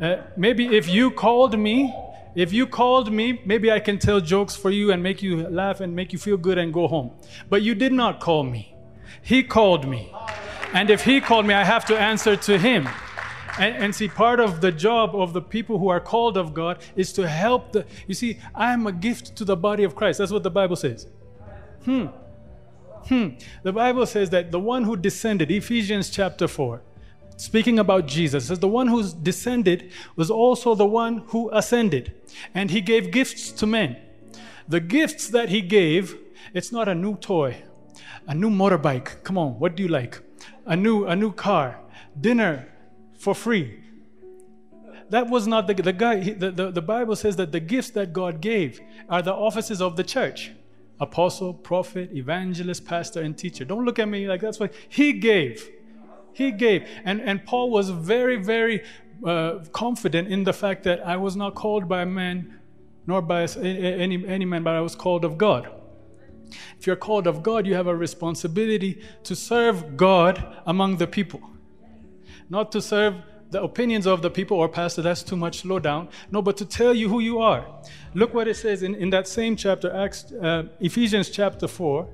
Uh, 0.00 0.16
maybe 0.36 0.76
if 0.76 0.88
you 0.88 1.10
called 1.12 1.56
me 1.58 1.94
if 2.36 2.52
you 2.52 2.66
called 2.66 3.10
me, 3.10 3.40
maybe 3.46 3.72
I 3.72 3.80
can 3.80 3.98
tell 3.98 4.20
jokes 4.20 4.54
for 4.54 4.70
you 4.70 4.92
and 4.92 5.02
make 5.02 5.22
you 5.22 5.48
laugh 5.48 5.80
and 5.80 5.96
make 5.96 6.12
you 6.12 6.18
feel 6.18 6.36
good 6.36 6.58
and 6.58 6.72
go 6.72 6.86
home. 6.86 7.12
But 7.48 7.62
you 7.62 7.74
did 7.74 7.94
not 7.94 8.20
call 8.20 8.44
me. 8.44 8.74
He 9.22 9.42
called 9.42 9.88
me. 9.88 10.12
And 10.74 10.90
if 10.90 11.02
He 11.02 11.22
called 11.22 11.46
me, 11.46 11.54
I 11.54 11.64
have 11.64 11.86
to 11.86 11.98
answer 11.98 12.36
to 12.36 12.58
Him. 12.58 12.88
And, 13.58 13.74
and, 13.76 13.94
see, 13.94 14.08
part 14.08 14.38
of 14.38 14.60
the 14.60 14.70
job 14.70 15.16
of 15.16 15.32
the 15.32 15.40
people 15.40 15.78
who 15.78 15.88
are 15.88 15.98
called 15.98 16.36
of 16.36 16.52
God 16.52 16.78
is 16.94 17.10
to 17.14 17.26
help 17.26 17.72
the. 17.72 17.86
You 18.06 18.14
see, 18.14 18.38
I 18.54 18.74
am 18.74 18.86
a 18.86 18.92
gift 18.92 19.34
to 19.36 19.46
the 19.46 19.56
body 19.56 19.82
of 19.84 19.94
Christ. 19.94 20.18
That's 20.18 20.30
what 20.30 20.42
the 20.42 20.50
Bible 20.50 20.76
says. 20.76 21.06
Hmm. 21.86 22.08
Hmm. 23.08 23.28
The 23.62 23.72
Bible 23.72 24.04
says 24.04 24.28
that 24.30 24.52
the 24.52 24.60
one 24.60 24.84
who 24.84 24.94
descended, 24.94 25.50
Ephesians 25.50 26.10
chapter 26.10 26.46
4, 26.46 26.82
speaking 27.36 27.78
about 27.78 28.06
Jesus, 28.06 28.46
says 28.46 28.58
the 28.58 28.68
one 28.68 28.88
who 28.88 29.08
descended 29.22 29.92
was 30.16 30.30
also 30.30 30.74
the 30.74 30.86
one 30.86 31.18
who 31.28 31.50
ascended, 31.52 32.14
and 32.54 32.70
he 32.70 32.80
gave 32.80 33.10
gifts 33.10 33.52
to 33.52 33.66
men. 33.66 33.96
The 34.68 34.80
gifts 34.80 35.28
that 35.28 35.48
he 35.48 35.60
gave, 35.60 36.16
it's 36.52 36.72
not 36.72 36.88
a 36.88 36.94
new 36.94 37.16
toy, 37.16 37.62
a 38.26 38.34
new 38.34 38.50
motorbike. 38.50 39.22
Come 39.22 39.38
on, 39.38 39.58
what 39.58 39.76
do 39.76 39.82
you 39.82 39.88
like? 39.88 40.20
A 40.64 40.76
new 40.76 41.06
a 41.06 41.14
new 41.14 41.32
car, 41.32 41.80
dinner 42.20 42.68
for 43.18 43.34
free. 43.34 43.82
That 45.10 45.28
was 45.28 45.46
not 45.46 45.68
the, 45.68 45.74
the 45.74 45.92
guy. 45.92 46.20
The, 46.20 46.50
the, 46.50 46.70
the 46.72 46.82
Bible 46.82 47.14
says 47.14 47.36
that 47.36 47.52
the 47.52 47.60
gifts 47.60 47.90
that 47.90 48.12
God 48.12 48.40
gave 48.40 48.80
are 49.08 49.22
the 49.22 49.32
offices 49.32 49.80
of 49.80 49.96
the 49.96 50.04
church 50.04 50.52
apostle, 50.98 51.52
prophet, 51.52 52.10
evangelist, 52.14 52.84
pastor, 52.86 53.20
and 53.20 53.36
teacher. 53.36 53.64
Don't 53.64 53.84
look 53.84 53.98
at 53.98 54.08
me 54.08 54.26
like 54.26 54.40
that's 54.40 54.58
what 54.58 54.72
he 54.88 55.12
gave. 55.12 55.70
He 56.36 56.52
gave. 56.52 56.86
And, 57.06 57.22
and 57.22 57.42
Paul 57.46 57.70
was 57.70 57.88
very, 57.88 58.36
very 58.36 58.84
uh, 59.24 59.60
confident 59.72 60.28
in 60.28 60.44
the 60.44 60.52
fact 60.52 60.82
that 60.82 61.00
I 61.00 61.16
was 61.16 61.34
not 61.34 61.54
called 61.54 61.88
by 61.88 62.04
man 62.04 62.60
nor 63.06 63.22
by 63.22 63.44
any, 63.62 64.26
any 64.26 64.44
man, 64.44 64.62
but 64.62 64.74
I 64.74 64.82
was 64.82 64.94
called 64.94 65.24
of 65.24 65.38
God. 65.38 65.66
If 66.78 66.86
you're 66.86 66.94
called 66.94 67.26
of 67.26 67.42
God, 67.42 67.66
you 67.66 67.74
have 67.74 67.86
a 67.86 67.96
responsibility 67.96 69.02
to 69.22 69.34
serve 69.34 69.96
God 69.96 70.44
among 70.66 70.98
the 70.98 71.06
people, 71.06 71.40
not 72.50 72.70
to 72.72 72.82
serve 72.82 73.14
the 73.50 73.62
opinions 73.62 74.06
of 74.06 74.20
the 74.20 74.30
people 74.30 74.58
or 74.58 74.68
pastor, 74.68 75.00
that's 75.00 75.22
too 75.22 75.36
much, 75.36 75.60
slow 75.60 75.78
down. 75.78 76.10
No, 76.30 76.42
but 76.42 76.58
to 76.58 76.66
tell 76.66 76.92
you 76.92 77.08
who 77.08 77.20
you 77.20 77.38
are. 77.38 77.64
Look 78.12 78.34
what 78.34 78.46
it 78.46 78.56
says 78.56 78.82
in, 78.82 78.94
in 78.94 79.08
that 79.08 79.26
same 79.26 79.56
chapter, 79.56 79.90
Acts, 79.90 80.32
uh, 80.32 80.64
Ephesians 80.80 81.30
chapter 81.30 81.66
4. 81.66 82.06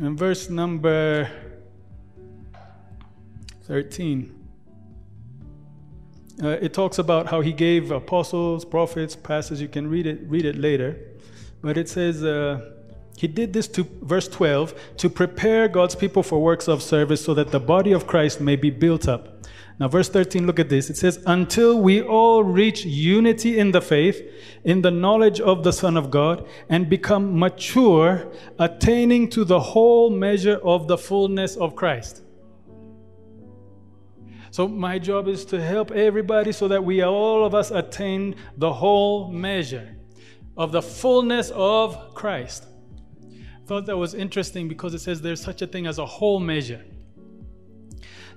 And 0.00 0.18
verse 0.18 0.50
number 0.50 1.30
13. 3.62 4.44
Uh, 6.42 6.48
it 6.48 6.74
talks 6.74 6.98
about 6.98 7.28
how 7.28 7.40
he 7.40 7.52
gave 7.52 7.92
apostles, 7.92 8.64
prophets, 8.64 9.14
pastors. 9.14 9.60
You 9.60 9.68
can 9.68 9.88
read 9.88 10.06
it, 10.06 10.20
read 10.26 10.44
it 10.44 10.56
later. 10.56 10.98
But 11.62 11.78
it 11.78 11.88
says, 11.88 12.24
uh, 12.24 12.72
he 13.16 13.28
did 13.28 13.52
this 13.52 13.68
to, 13.68 13.86
verse 14.02 14.26
12, 14.26 14.74
to 14.96 15.08
prepare 15.08 15.68
God's 15.68 15.94
people 15.94 16.24
for 16.24 16.42
works 16.42 16.66
of 16.66 16.82
service 16.82 17.24
so 17.24 17.32
that 17.34 17.52
the 17.52 17.60
body 17.60 17.92
of 17.92 18.08
Christ 18.08 18.40
may 18.40 18.56
be 18.56 18.70
built 18.70 19.06
up. 19.06 19.33
Now, 19.80 19.88
verse 19.88 20.08
13, 20.08 20.46
look 20.46 20.60
at 20.60 20.68
this. 20.68 20.88
It 20.88 20.96
says, 20.96 21.22
Until 21.26 21.80
we 21.80 22.00
all 22.00 22.44
reach 22.44 22.84
unity 22.84 23.58
in 23.58 23.72
the 23.72 23.80
faith, 23.80 24.22
in 24.62 24.82
the 24.82 24.90
knowledge 24.90 25.40
of 25.40 25.64
the 25.64 25.72
Son 25.72 25.96
of 25.96 26.10
God, 26.10 26.46
and 26.68 26.88
become 26.88 27.38
mature, 27.38 28.32
attaining 28.58 29.28
to 29.30 29.44
the 29.44 29.58
whole 29.58 30.10
measure 30.10 30.60
of 30.62 30.86
the 30.86 30.96
fullness 30.96 31.56
of 31.56 31.74
Christ. 31.74 32.22
So, 34.52 34.68
my 34.68 35.00
job 35.00 35.26
is 35.26 35.44
to 35.46 35.60
help 35.60 35.90
everybody 35.90 36.52
so 36.52 36.68
that 36.68 36.84
we 36.84 37.02
all 37.02 37.44
of 37.44 37.56
us 37.56 37.72
attain 37.72 38.36
the 38.56 38.72
whole 38.72 39.32
measure 39.32 39.96
of 40.56 40.70
the 40.70 40.82
fullness 40.82 41.50
of 41.50 42.14
Christ 42.14 42.66
thought 43.66 43.86
that 43.86 43.96
was 43.96 44.14
interesting 44.14 44.68
because 44.68 44.94
it 44.94 45.00
says 45.00 45.22
there's 45.22 45.40
such 45.40 45.62
a 45.62 45.66
thing 45.66 45.86
as 45.86 45.98
a 45.98 46.06
whole 46.06 46.38
measure. 46.38 46.84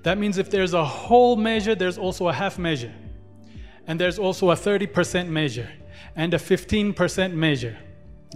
That 0.02 0.18
means 0.18 0.38
if 0.38 0.50
there's 0.50 0.74
a 0.74 0.84
whole 0.84 1.36
measure, 1.36 1.74
there's 1.74 1.98
also 1.98 2.28
a 2.28 2.32
half 2.32 2.58
measure. 2.58 2.94
And 3.86 3.98
there's 4.00 4.18
also 4.18 4.50
a 4.50 4.54
30% 4.54 5.28
measure 5.28 5.68
and 6.14 6.34
a 6.34 6.38
15% 6.38 7.32
measure. 7.32 7.76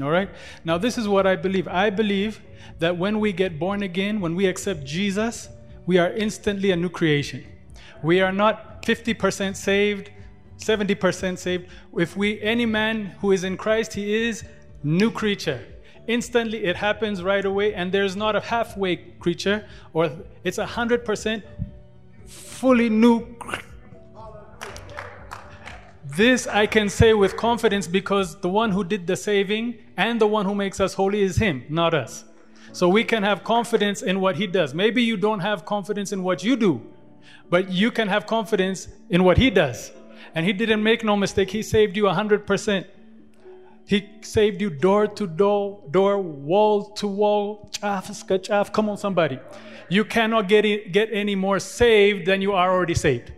All 0.01 0.11
right? 0.11 0.31
Now, 0.65 0.79
this 0.79 0.97
is 0.97 1.07
what 1.07 1.27
I 1.27 1.37
believe. 1.37 1.69
I 1.69 1.91
believe 1.91 2.41
that 2.79 2.97
when 2.97 3.21
we 3.21 3.33
get 3.33 3.59
born 3.59 3.83
again, 3.83 4.21
when 4.21 4.35
we 4.35 4.47
accept 4.47 4.85
Jesus, 4.85 5.49
we 5.87 5.99
are 5.99 6.11
instantly 6.13 6.71
a 6.71 6.77
new 6.77 6.89
creation. 6.89 7.45
We 8.03 8.21
are 8.21 8.33
not 8.33 8.83
50% 8.83 9.55
saved, 9.55 10.11
70% 10.57 11.39
saved. 11.39 11.69
If 11.97 12.17
we 12.17 12.41
any 12.41 12.67
man 12.67 13.07
who 13.21 13.33
is 13.33 13.45
in 13.45 13.57
Christ, 13.57 13.93
he 13.93 14.15
is 14.15 14.45
new 14.83 15.11
creature 15.11 15.61
instantly 16.07 16.65
it 16.65 16.77
happens 16.77 17.23
right 17.23 17.45
away 17.45 17.75
and 17.75 17.93
there's 17.93 18.17
not 18.17 18.37
a 18.37 18.41
halfway 18.41 18.97
creature 18.97 19.65
or 19.93 20.11
it's 20.45 20.59
a 20.59 20.67
hundred 20.67 21.05
percent 21.05 21.45
fully 22.27 22.89
new. 22.89 23.27
This 26.05 26.47
i 26.47 26.67
can 26.67 26.89
say 26.89 27.15
with 27.15 27.37
confidence 27.37 27.87
because 27.87 28.41
the 28.41 28.49
one 28.49 28.71
who 28.71 28.85
did 28.85 29.07
the 29.07 29.17
saving 29.17 29.79
and 29.97 30.21
the 30.21 30.27
one 30.27 30.45
who 30.45 30.55
makes 30.55 30.81
us 30.81 30.95
holy 30.95 31.23
is 31.23 31.37
him 31.37 31.65
not 31.69 31.95
us. 31.95 32.25
So 32.73 32.89
we 32.89 33.05
can 33.05 33.23
have 33.23 33.45
confidence 33.45 34.03
in 34.03 34.21
what 34.21 34.37
he 34.37 34.47
does. 34.47 34.73
Maybe 34.73 35.03
you 35.03 35.17
don't 35.17 35.41
have 35.41 35.65
confidence 35.65 36.13
in 36.13 36.23
what 36.23 36.43
you 36.43 36.57
do 36.57 36.83
but 37.53 37.71
you 37.71 37.91
can 37.91 38.09
have 38.09 38.27
confidence 38.27 38.89
in 39.11 39.25
what 39.25 39.37
he 39.37 39.51
does. 39.51 39.93
And 40.35 40.47
he 40.47 40.55
didn't 40.55 40.83
make 40.83 41.05
no 41.05 41.17
mistake 41.17 41.51
he 41.51 41.63
saved 41.63 41.97
you 41.99 42.09
a 42.09 42.15
100% 42.15 42.87
he 43.87 44.09
saved 44.23 44.61
you 44.61 44.71
door 44.71 45.07
to 45.07 45.27
door, 45.27 45.83
door, 45.91 46.19
wall 46.19 46.91
to 46.93 47.07
wall, 47.07 47.71
chaff, 47.73 48.11
chaff. 48.43 48.73
Come 48.73 48.89
on, 48.89 48.97
somebody. 48.97 49.39
You 49.89 50.05
cannot 50.05 50.49
get, 50.49 50.93
get 50.93 51.11
any 51.13 51.35
more 51.35 51.59
saved 51.59 52.27
than 52.27 52.41
you 52.41 52.53
are 52.53 52.71
already 52.71 52.95
saved. 52.95 53.33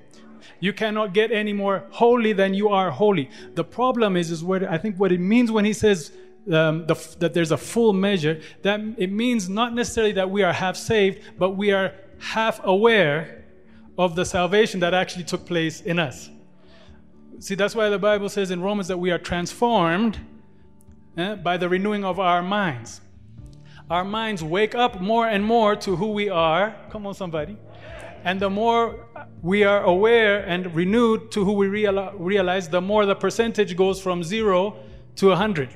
You 0.61 0.73
cannot 0.73 1.13
get 1.13 1.33
any 1.33 1.53
more 1.53 1.85
holy 1.91 2.33
than 2.33 2.55
you 2.55 2.69
are 2.69 2.91
holy. 2.91 3.31
The 3.55 3.65
problem 3.65 4.17
is, 4.17 4.31
is 4.31 4.45
what 4.45 4.63
I 4.65 4.79
think 4.79 4.97
what 4.97 5.13
it 5.13 5.21
means 5.21 5.51
when 5.51 5.65
he 5.65 5.73
says 5.73 6.13
um, 6.53 6.87
the, 6.87 6.95
that 7.19 7.35
there's 7.35 7.51
a 7.51 7.57
full 7.57 7.93
measure. 7.93 8.41
That 8.63 8.81
it 8.97 9.11
means 9.11 9.49
not 9.49 9.75
necessarily 9.75 10.13
that 10.13 10.31
we 10.31 10.43
are 10.43 10.53
half 10.53 10.77
saved, 10.77 11.23
but 11.39 11.51
we 11.51 11.73
are 11.73 11.95
half 12.19 12.61
aware 12.65 13.45
of 13.99 14.17
the 14.17 14.25
salvation 14.25 14.81
that 14.81 14.95
actually 14.95 15.25
took 15.25 15.47
place 15.47 15.81
in 15.81 15.99
us. 15.99 16.31
See, 17.41 17.55
that's 17.55 17.75
why 17.75 17.89
the 17.89 17.99
Bible 17.99 18.29
says 18.29 18.51
in 18.51 18.61
Romans 18.63 18.89
that 18.89 18.99
we 18.99 19.11
are 19.11 19.19
transformed 19.19 20.19
eh, 21.17 21.35
by 21.35 21.57
the 21.57 21.69
renewing 21.69 22.05
of 22.05 22.19
our 22.19 22.43
minds. 22.43 23.01
Our 23.91 24.05
minds 24.05 24.43
wake 24.43 24.75
up 24.75 25.01
more 25.01 25.29
and 25.29 25.45
more 25.45 25.77
to 25.77 25.97
who 25.97 26.13
we 26.13 26.29
are. 26.31 26.75
Come 26.91 27.07
on, 27.07 27.15
somebody. 27.15 27.59
And 28.25 28.41
the 28.41 28.49
more 28.49 29.07
we 29.43 29.65
are 29.65 29.85
aware 29.85 30.41
and 30.47 30.75
renewed 30.75 31.31
to 31.33 31.45
who 31.45 31.53
we 31.53 31.69
realize, 31.69 32.69
the 32.69 32.81
more 32.81 33.05
the 33.05 33.15
percentage 33.15 33.77
goes 33.77 34.01
from 34.01 34.25
zero 34.25 34.77
to 35.17 35.33
a 35.33 35.37
hundred. 35.37 35.69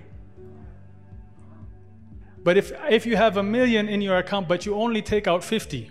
But 2.42 2.57
if, 2.57 2.73
if 2.88 3.04
you 3.04 3.16
have 3.16 3.37
a 3.37 3.42
million 3.42 3.88
in 3.88 4.00
your 4.00 4.16
account, 4.16 4.49
but 4.49 4.64
you 4.64 4.75
only 4.75 5.02
take 5.02 5.26
out 5.26 5.45
50, 5.45 5.90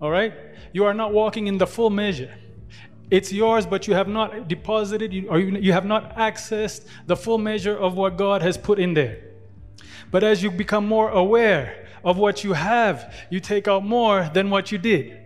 all 0.00 0.10
right, 0.10 0.34
you 0.72 0.84
are 0.84 0.94
not 0.94 1.12
walking 1.12 1.46
in 1.46 1.56
the 1.56 1.68
full 1.68 1.90
measure. 1.90 2.34
It's 3.14 3.32
yours, 3.32 3.64
but 3.64 3.86
you 3.86 3.94
have 3.94 4.08
not 4.08 4.48
deposited 4.48 5.26
or 5.28 5.38
you 5.38 5.72
have 5.72 5.84
not 5.84 6.16
accessed 6.16 6.86
the 7.06 7.14
full 7.14 7.38
measure 7.38 7.76
of 7.78 7.96
what 7.96 8.16
God 8.16 8.42
has 8.42 8.58
put 8.58 8.80
in 8.80 8.92
there. 8.92 9.18
But 10.10 10.24
as 10.24 10.42
you 10.42 10.50
become 10.50 10.88
more 10.88 11.10
aware 11.10 11.86
of 12.02 12.18
what 12.18 12.42
you 12.42 12.54
have, 12.54 13.14
you 13.30 13.38
take 13.38 13.68
out 13.68 13.84
more 13.84 14.28
than 14.34 14.50
what 14.50 14.72
you 14.72 14.78
did. 14.78 15.16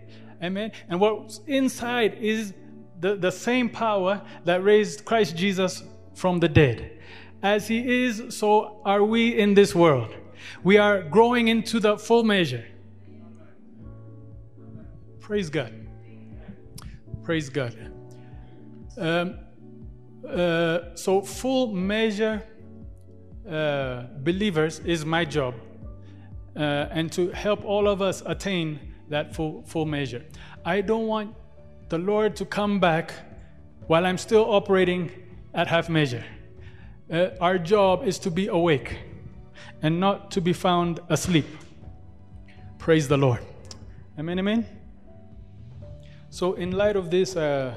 Amen. 0.42 0.72
And 0.90 1.00
what's 1.00 1.40
inside 1.46 2.18
is 2.20 2.52
the, 3.00 3.16
the 3.16 3.32
same 3.32 3.70
power 3.70 4.20
that 4.44 4.62
raised 4.62 5.06
Christ 5.06 5.34
Jesus 5.34 5.82
from 6.14 6.40
the 6.40 6.48
dead. 6.48 7.00
As 7.42 7.68
he 7.68 8.04
is, 8.04 8.36
so 8.36 8.82
are 8.84 9.02
we 9.02 9.38
in 9.38 9.54
this 9.54 9.74
world. 9.74 10.14
We 10.62 10.76
are 10.76 11.00
growing 11.00 11.48
into 11.48 11.80
the 11.80 11.96
full 11.96 12.22
measure. 12.22 12.66
Praise 15.20 15.48
God. 15.48 15.87
Praise 17.28 17.50
God. 17.50 17.76
Um, 18.96 19.38
uh, 20.26 20.94
so, 20.94 21.20
full 21.20 21.74
measure 21.74 22.42
uh, 23.46 24.04
believers 24.20 24.78
is 24.78 25.04
my 25.04 25.26
job, 25.26 25.52
uh, 26.56 26.86
and 26.90 27.12
to 27.12 27.28
help 27.32 27.66
all 27.66 27.86
of 27.86 28.00
us 28.00 28.22
attain 28.24 28.80
that 29.10 29.34
full, 29.36 29.62
full 29.66 29.84
measure. 29.84 30.24
I 30.64 30.80
don't 30.80 31.06
want 31.06 31.34
the 31.90 31.98
Lord 31.98 32.34
to 32.36 32.46
come 32.46 32.80
back 32.80 33.12
while 33.88 34.06
I'm 34.06 34.16
still 34.16 34.50
operating 34.50 35.10
at 35.52 35.66
half 35.66 35.90
measure. 35.90 36.24
Uh, 37.12 37.28
our 37.42 37.58
job 37.58 38.04
is 38.08 38.18
to 38.20 38.30
be 38.30 38.46
awake 38.46 38.96
and 39.82 40.00
not 40.00 40.30
to 40.30 40.40
be 40.40 40.54
found 40.54 41.00
asleep. 41.10 41.44
Praise 42.78 43.06
the 43.06 43.18
Lord. 43.18 43.40
Amen, 44.18 44.38
amen. 44.38 44.77
So, 46.30 46.52
in 46.52 46.72
light 46.72 46.96
of 46.96 47.10
this, 47.10 47.36
uh, 47.36 47.74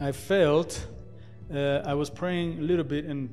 I 0.00 0.12
felt 0.12 0.86
uh, 1.52 1.82
I 1.84 1.94
was 1.94 2.10
praying 2.10 2.60
a 2.60 2.62
little 2.62 2.84
bit, 2.84 3.06
and 3.06 3.28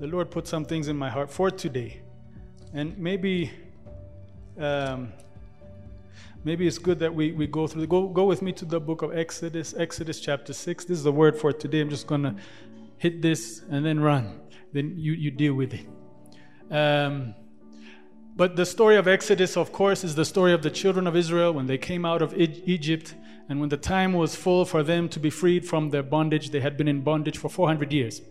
the 0.00 0.06
Lord 0.06 0.30
put 0.30 0.48
some 0.48 0.64
things 0.64 0.88
in 0.88 0.96
my 0.96 1.10
heart 1.10 1.30
for 1.30 1.50
today. 1.50 2.00
And 2.72 2.96
maybe, 2.96 3.50
um, 4.58 5.12
maybe 6.42 6.66
it's 6.66 6.78
good 6.78 6.98
that 7.00 7.14
we, 7.14 7.32
we 7.32 7.46
go 7.46 7.66
through. 7.66 7.86
Go 7.86 8.08
go 8.08 8.24
with 8.24 8.40
me 8.40 8.52
to 8.52 8.64
the 8.64 8.80
book 8.80 9.02
of 9.02 9.14
Exodus, 9.14 9.74
Exodus 9.76 10.18
chapter 10.18 10.54
six. 10.54 10.86
This 10.86 10.96
is 10.96 11.04
the 11.04 11.12
word 11.12 11.36
for 11.36 11.52
today. 11.52 11.80
I'm 11.80 11.90
just 11.90 12.06
gonna 12.06 12.34
hit 12.96 13.20
this 13.20 13.62
and 13.70 13.84
then 13.84 14.00
run. 14.00 14.40
Then 14.72 14.94
you 14.96 15.12
you 15.12 15.30
deal 15.30 15.52
with 15.52 15.74
it. 15.74 15.86
Um, 16.70 17.34
but 18.34 18.56
the 18.56 18.66
story 18.66 18.96
of 18.96 19.06
Exodus, 19.06 19.56
of 19.56 19.72
course, 19.72 20.04
is 20.04 20.14
the 20.14 20.24
story 20.24 20.52
of 20.52 20.62
the 20.62 20.70
children 20.70 21.06
of 21.06 21.14
Israel 21.14 21.52
when 21.52 21.66
they 21.66 21.78
came 21.78 22.04
out 22.04 22.22
of 22.22 22.34
Egypt 22.34 23.14
and 23.48 23.60
when 23.60 23.68
the 23.68 23.76
time 23.76 24.14
was 24.14 24.34
full 24.34 24.64
for 24.64 24.82
them 24.82 25.08
to 25.10 25.20
be 25.20 25.28
freed 25.28 25.66
from 25.66 25.90
their 25.90 26.02
bondage. 26.02 26.50
They 26.50 26.60
had 26.60 26.76
been 26.76 26.88
in 26.88 27.02
bondage 27.02 27.36
for 27.36 27.48
400 27.48 27.92
years. 27.92 28.22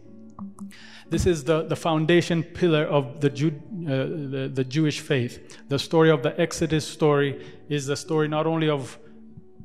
This 1.09 1.25
is 1.25 1.43
the, 1.43 1.63
the 1.63 1.75
foundation 1.75 2.41
pillar 2.41 2.85
of 2.85 3.19
the, 3.19 3.29
Jew, 3.29 3.49
uh, 3.85 3.89
the, 3.89 4.51
the 4.53 4.63
Jewish 4.63 5.01
faith. 5.01 5.59
The 5.67 5.77
story 5.77 6.09
of 6.09 6.23
the 6.23 6.39
Exodus 6.39 6.87
story 6.87 7.45
is 7.69 7.85
the 7.85 7.97
story 7.97 8.27
not 8.27 8.47
only 8.47 8.69
of 8.69 8.97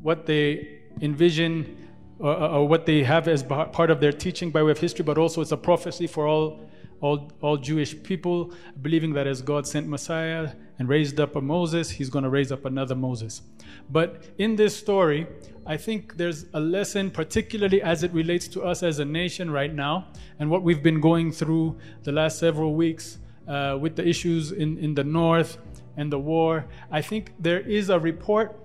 what 0.02 0.26
they 0.26 0.80
envision 1.00 1.88
or, 2.18 2.34
or, 2.34 2.68
what 2.68 2.84
they 2.84 3.02
have 3.04 3.28
as 3.28 3.42
part 3.42 3.90
of 3.90 4.00
their 4.00 4.12
teaching 4.12 4.50
by 4.50 4.62
way 4.62 4.72
of 4.72 4.78
history, 4.78 5.04
but 5.04 5.18
also 5.18 5.40
it's 5.40 5.52
a 5.52 5.56
prophecy 5.56 6.06
for 6.06 6.26
all 6.26 6.60
all, 7.00 7.30
all 7.40 7.56
Jewish 7.56 8.02
people, 8.02 8.52
believing 8.82 9.12
that 9.14 9.26
as 9.26 9.42
God 9.42 9.66
sent 9.66 9.86
Messiah 9.86 10.52
and 10.78 10.88
raised 10.88 11.20
up 11.20 11.36
a 11.36 11.40
Moses, 11.40 11.90
he's 11.90 12.10
going 12.10 12.24
to 12.24 12.30
raise 12.30 12.52
up 12.52 12.64
another 12.64 12.94
Moses. 12.94 13.42
But 13.90 14.24
in 14.38 14.56
this 14.56 14.76
story, 14.76 15.26
I 15.66 15.76
think 15.76 16.16
there's 16.16 16.46
a 16.54 16.60
lesson, 16.60 17.10
particularly 17.10 17.82
as 17.82 18.02
it 18.02 18.12
relates 18.12 18.48
to 18.48 18.62
us 18.62 18.82
as 18.82 18.98
a 18.98 19.04
nation 19.04 19.50
right 19.50 19.72
now 19.72 20.08
and 20.38 20.50
what 20.50 20.62
we've 20.62 20.82
been 20.82 21.00
going 21.00 21.32
through 21.32 21.76
the 22.04 22.12
last 22.12 22.38
several 22.38 22.74
weeks 22.74 23.18
uh, 23.48 23.76
with 23.80 23.96
the 23.96 24.06
issues 24.06 24.52
in, 24.52 24.78
in 24.78 24.94
the 24.94 25.04
north 25.04 25.58
and 25.96 26.12
the 26.12 26.18
war, 26.18 26.66
I 26.90 27.02
think 27.02 27.32
there 27.38 27.60
is 27.60 27.90
a 27.90 27.98
report 27.98 28.58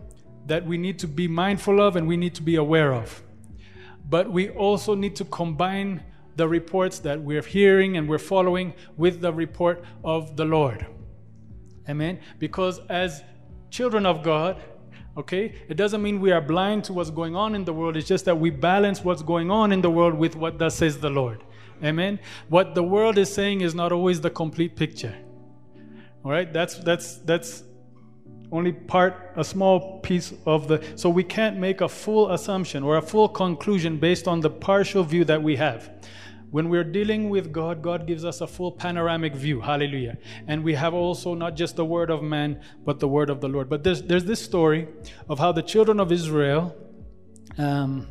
that 0.48 0.66
we 0.66 0.78
need 0.78 1.00
to 1.00 1.08
be 1.08 1.28
mindful 1.28 1.82
of 1.82 1.96
and 1.96 2.08
we 2.08 2.18
need 2.18 2.36
to 2.36 2.42
be 2.42 2.56
aware 2.56 2.94
of. 2.94 3.24
But 4.10 4.32
we 4.32 4.50
also 4.50 4.96
need 4.96 5.16
to 5.18 5.26
combine 5.26 6.04
the 6.42 6.48
reports 6.48 6.98
that 6.98 7.22
we're 7.22 7.44
hearing 7.44 7.98
and 7.98 8.10
we're 8.10 8.18
following 8.18 8.74
with 8.98 9.22
the 9.22 9.32
report 9.32 9.84
of 10.04 10.36
the 10.36 10.44
Lord. 10.44 10.88
Amen. 11.88 12.20
Because 12.40 12.80
as 12.90 13.22
children 13.70 14.08
of 14.08 14.24
God, 14.24 14.60
okay, 15.16 15.54
it 15.70 15.76
doesn't 15.76 16.02
mean 16.02 16.20
we 16.20 16.32
are 16.32 16.42
blind 16.42 16.84
to 16.86 16.94
what's 16.94 17.12
going 17.12 17.36
on 17.36 17.54
in 17.54 17.64
the 17.64 17.72
world. 17.72 17.96
It's 17.96 18.08
just 18.08 18.26
that 18.26 18.40
we 18.40 18.50
balance 18.50 19.04
what's 19.04 19.22
going 19.22 19.52
on 19.52 19.72
in 19.72 19.82
the 19.82 19.92
world 19.92 20.16
with 20.16 20.36
what 20.36 20.58
thus 20.58 20.78
says 20.78 20.98
the 20.98 21.12
Lord. 21.12 21.44
Amen. 21.84 22.20
What 22.50 22.74
the 22.74 22.82
world 22.82 23.20
is 23.20 23.32
saying 23.32 23.62
is 23.62 23.76
not 23.76 23.92
always 23.92 24.20
the 24.20 24.32
complete 24.32 24.76
picture. 24.76 25.16
All 26.26 26.32
right, 26.32 26.52
that's 26.52 26.80
that's 26.80 27.18
that's 27.18 27.64
only 28.52 28.74
part, 28.74 29.32
a 29.36 29.44
small 29.44 30.00
piece 30.00 30.34
of 30.46 30.68
the. 30.68 30.84
So 30.96 31.10
we 31.10 31.24
can't 31.24 31.58
make 31.58 31.82
a 31.82 31.88
full 31.88 32.32
assumption 32.32 32.84
or 32.84 32.98
a 32.98 33.02
full 33.02 33.30
conclusion 33.30 33.98
based 33.98 34.28
on 34.28 34.42
the 34.42 34.50
partial 34.50 35.04
view 35.04 35.24
that 35.26 35.42
we 35.42 35.56
have. 35.56 35.90
When 36.52 36.68
we're 36.68 36.84
dealing 36.84 37.30
with 37.30 37.54
God, 37.54 37.82
God 37.82 38.06
gives 38.06 38.26
us 38.26 38.42
a 38.42 38.48
full 38.48 38.74
panoramic 38.74 39.34
view. 39.34 39.62
Hallelujah. 39.62 40.18
And 40.48 40.66
we 40.66 40.74
have 40.76 40.94
also 40.94 41.34
not 41.34 41.56
just 41.56 41.78
the 41.78 41.86
word 41.86 42.10
of 42.10 42.22
man, 42.22 42.62
but 42.86 43.00
the 43.00 43.08
word 43.08 43.30
of 43.30 43.40
the 43.40 43.48
Lord. 43.48 43.70
But 43.70 43.86
there's, 43.86 44.02
there's 44.02 44.26
this 44.26 44.42
story 44.42 44.90
of 45.30 45.40
how 45.40 45.54
the 45.54 45.62
children 45.62 46.02
of 46.02 46.12
Israel, 46.12 46.76
um, 47.58 48.10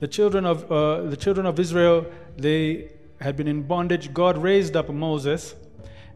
the 0.00 0.08
children 0.08 0.44
of 0.44 0.70
uh, 0.70 1.02
the 1.02 1.16
children 1.16 1.46
of 1.46 1.60
Israel, 1.60 2.06
they 2.36 2.90
had 3.20 3.36
been 3.36 3.46
in 3.46 3.62
bondage. 3.62 4.12
God 4.12 4.36
raised 4.36 4.74
up 4.76 4.88
Moses. 4.88 5.54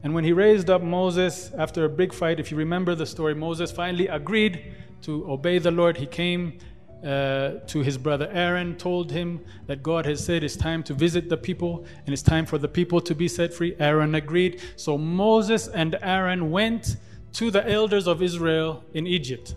And 0.02 0.12
when 0.12 0.24
he 0.24 0.32
raised 0.32 0.68
up 0.68 0.82
Moses 0.82 1.52
after 1.56 1.84
a 1.84 1.88
big 1.88 2.12
fight, 2.12 2.40
if 2.40 2.50
you 2.50 2.56
remember 2.56 2.96
the 2.96 3.06
story, 3.06 3.34
Moses 3.34 3.70
finally 3.70 4.08
agreed 4.08 4.74
to 5.02 5.30
obey 5.30 5.58
the 5.58 5.70
Lord. 5.70 5.98
He 5.98 6.06
came 6.06 6.58
uh, 7.04 7.60
to 7.66 7.80
his 7.80 7.98
brother 7.98 8.28
Aaron, 8.32 8.76
told 8.76 9.10
him 9.10 9.44
that 9.66 9.82
God 9.82 10.06
has 10.06 10.24
said 10.24 10.42
it's 10.42 10.56
time 10.56 10.82
to 10.84 10.94
visit 10.94 11.28
the 11.28 11.36
people 11.36 11.84
and 12.06 12.12
it's 12.12 12.22
time 12.22 12.46
for 12.46 12.58
the 12.58 12.68
people 12.68 13.00
to 13.02 13.14
be 13.14 13.28
set 13.28 13.52
free. 13.52 13.76
Aaron 13.78 14.14
agreed. 14.14 14.60
So 14.76 14.96
Moses 14.96 15.68
and 15.68 15.96
Aaron 16.02 16.50
went 16.50 16.96
to 17.34 17.50
the 17.50 17.68
elders 17.68 18.06
of 18.06 18.22
Israel 18.22 18.82
in 18.94 19.06
Egypt. 19.06 19.54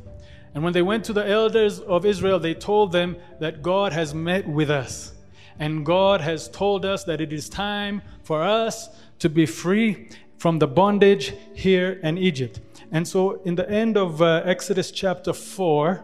And 0.54 0.64
when 0.64 0.74
they 0.74 0.82
went 0.82 1.06
to 1.06 1.14
the 1.14 1.28
elders 1.28 1.80
of 1.80 2.06
Israel, 2.06 2.40
they 2.40 2.54
told 2.54 2.92
them 2.92 3.16
that 3.40 3.62
God 3.62 3.94
has 3.94 4.14
met 4.14 4.48
with 4.48 4.70
us. 4.70 5.14
And 5.60 5.86
God 5.86 6.22
has 6.22 6.50
told 6.50 6.86
us 6.86 7.04
that 7.06 7.22
it 7.22 7.32
is 7.32 7.50
time 7.50 8.02
for 8.24 8.44
us 8.44 8.90
to 9.20 9.30
be 9.30 9.46
free 9.46 10.10
from 10.38 10.60
the 10.60 10.68
bondage 10.68 11.34
here 11.54 12.00
in 12.04 12.18
Egypt. 12.18 12.60
And 12.92 13.08
so, 13.08 13.42
in 13.44 13.56
the 13.56 13.70
end 13.70 13.98
of 13.98 14.22
uh, 14.22 14.44
Exodus 14.46 14.92
chapter 14.92 15.34
4, 15.34 16.04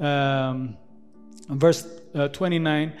um, 0.00 0.76
verse 1.48 1.86
uh, 2.14 2.28
29. 2.28 2.92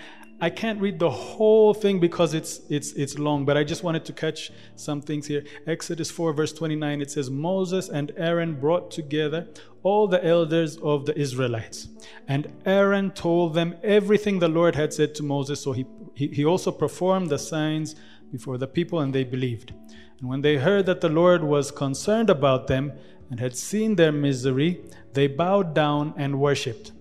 I 0.42 0.48
can't 0.48 0.80
read 0.80 0.98
the 0.98 1.10
whole 1.10 1.74
thing 1.74 2.00
because 2.00 2.32
it's 2.32 2.60
it's 2.70 2.92
it's 2.92 3.18
long, 3.18 3.44
but 3.44 3.58
I 3.58 3.64
just 3.64 3.82
wanted 3.82 4.06
to 4.06 4.14
catch 4.14 4.50
some 4.74 5.02
things 5.02 5.26
here. 5.26 5.44
Exodus 5.66 6.10
4 6.10 6.32
verse 6.32 6.52
29 6.54 7.02
it 7.02 7.10
says 7.10 7.28
Moses 7.28 7.90
and 7.90 8.10
Aaron 8.16 8.58
brought 8.58 8.90
together 8.90 9.48
all 9.82 10.08
the 10.08 10.24
elders 10.24 10.78
of 10.78 11.04
the 11.04 11.18
Israelites. 11.18 11.88
And 12.26 12.50
Aaron 12.64 13.10
told 13.10 13.52
them 13.52 13.76
everything 13.82 14.38
the 14.38 14.48
Lord 14.48 14.76
had 14.76 14.94
said 14.94 15.14
to 15.16 15.22
Moses, 15.22 15.60
so 15.60 15.72
he 15.72 15.84
he, 16.14 16.28
he 16.28 16.44
also 16.44 16.70
performed 16.70 17.28
the 17.28 17.38
signs 17.38 17.94
before 18.32 18.56
the 18.56 18.66
people 18.66 19.00
and 19.00 19.14
they 19.14 19.24
believed. 19.24 19.74
And 20.20 20.28
when 20.28 20.40
they 20.40 20.56
heard 20.56 20.86
that 20.86 21.02
the 21.02 21.08
Lord 21.10 21.44
was 21.44 21.70
concerned 21.70 22.30
about 22.30 22.66
them 22.66 22.92
and 23.30 23.40
had 23.40 23.56
seen 23.56 23.96
their 23.96 24.12
misery, 24.12 24.82
they 25.12 25.26
bowed 25.26 25.74
down 25.74 26.14
and 26.16 26.40
worshipped. 26.40 26.92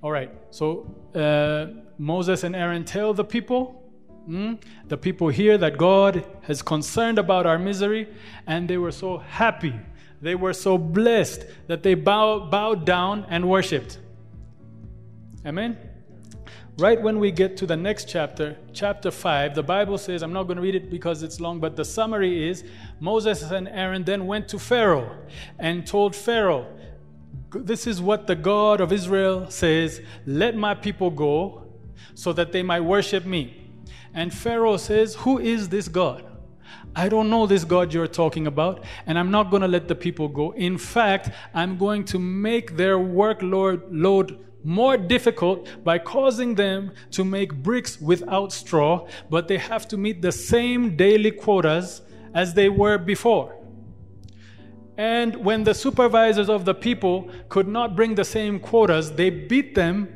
All 0.00 0.12
right, 0.12 0.30
so 0.50 0.94
uh, 1.12 1.66
Moses 1.98 2.44
and 2.44 2.54
Aaron 2.54 2.84
tell 2.84 3.12
the 3.12 3.24
people, 3.24 3.82
mm, 4.28 4.56
the 4.86 4.96
people 4.96 5.28
hear 5.28 5.58
that 5.58 5.76
God 5.76 6.24
has 6.42 6.62
concerned 6.62 7.18
about 7.18 7.46
our 7.46 7.58
misery, 7.58 8.06
and 8.46 8.68
they 8.68 8.78
were 8.78 8.92
so 8.92 9.18
happy. 9.18 9.74
They 10.22 10.36
were 10.36 10.52
so 10.52 10.78
blessed 10.78 11.46
that 11.66 11.82
they 11.82 11.94
bow, 11.94 12.48
bowed 12.48 12.86
down 12.86 13.26
and 13.28 13.48
worshipped. 13.48 13.98
Amen? 15.44 15.76
Right 16.78 17.02
when 17.02 17.18
we 17.18 17.32
get 17.32 17.56
to 17.56 17.66
the 17.66 17.76
next 17.76 18.08
chapter, 18.08 18.56
chapter 18.72 19.10
5, 19.10 19.56
the 19.56 19.64
Bible 19.64 19.98
says, 19.98 20.22
I'm 20.22 20.32
not 20.32 20.44
going 20.44 20.58
to 20.58 20.62
read 20.62 20.76
it 20.76 20.90
because 20.90 21.24
it's 21.24 21.40
long, 21.40 21.58
but 21.58 21.74
the 21.74 21.84
summary 21.84 22.48
is 22.48 22.62
Moses 23.00 23.42
and 23.42 23.66
Aaron 23.66 24.04
then 24.04 24.28
went 24.28 24.46
to 24.50 24.60
Pharaoh 24.60 25.16
and 25.58 25.84
told 25.84 26.14
Pharaoh, 26.14 26.68
this 27.52 27.86
is 27.86 28.00
what 28.00 28.26
the 28.26 28.36
God 28.36 28.80
of 28.80 28.92
Israel 28.92 29.50
says 29.50 30.00
let 30.26 30.56
my 30.56 30.74
people 30.74 31.10
go 31.10 31.64
so 32.14 32.32
that 32.32 32.52
they 32.52 32.62
might 32.62 32.80
worship 32.80 33.24
me. 33.24 33.70
And 34.14 34.32
Pharaoh 34.32 34.76
says, 34.76 35.14
Who 35.16 35.38
is 35.38 35.68
this 35.68 35.88
God? 35.88 36.24
I 36.96 37.08
don't 37.08 37.30
know 37.30 37.46
this 37.46 37.64
God 37.64 37.92
you're 37.92 38.08
talking 38.08 38.46
about, 38.46 38.84
and 39.06 39.18
I'm 39.18 39.30
not 39.30 39.50
going 39.50 39.62
to 39.62 39.68
let 39.68 39.86
the 39.86 39.94
people 39.94 40.28
go. 40.28 40.50
In 40.52 40.78
fact, 40.78 41.30
I'm 41.54 41.78
going 41.78 42.04
to 42.06 42.18
make 42.18 42.76
their 42.76 42.98
workload 42.98 43.82
load 43.90 44.44
more 44.64 44.96
difficult 44.96 45.68
by 45.84 45.98
causing 45.98 46.54
them 46.54 46.92
to 47.12 47.24
make 47.24 47.54
bricks 47.54 48.00
without 48.00 48.52
straw, 48.52 49.06
but 49.30 49.46
they 49.46 49.58
have 49.58 49.86
to 49.88 49.96
meet 49.96 50.20
the 50.20 50.32
same 50.32 50.96
daily 50.96 51.30
quotas 51.30 52.02
as 52.34 52.54
they 52.54 52.68
were 52.68 52.98
before. 52.98 53.57
And 54.98 55.36
when 55.36 55.62
the 55.62 55.74
supervisors 55.74 56.48
of 56.48 56.64
the 56.64 56.74
people 56.74 57.30
could 57.48 57.68
not 57.68 57.94
bring 57.94 58.16
the 58.16 58.24
same 58.24 58.58
quotas, 58.58 59.12
they 59.12 59.30
beat 59.30 59.76
them 59.76 60.08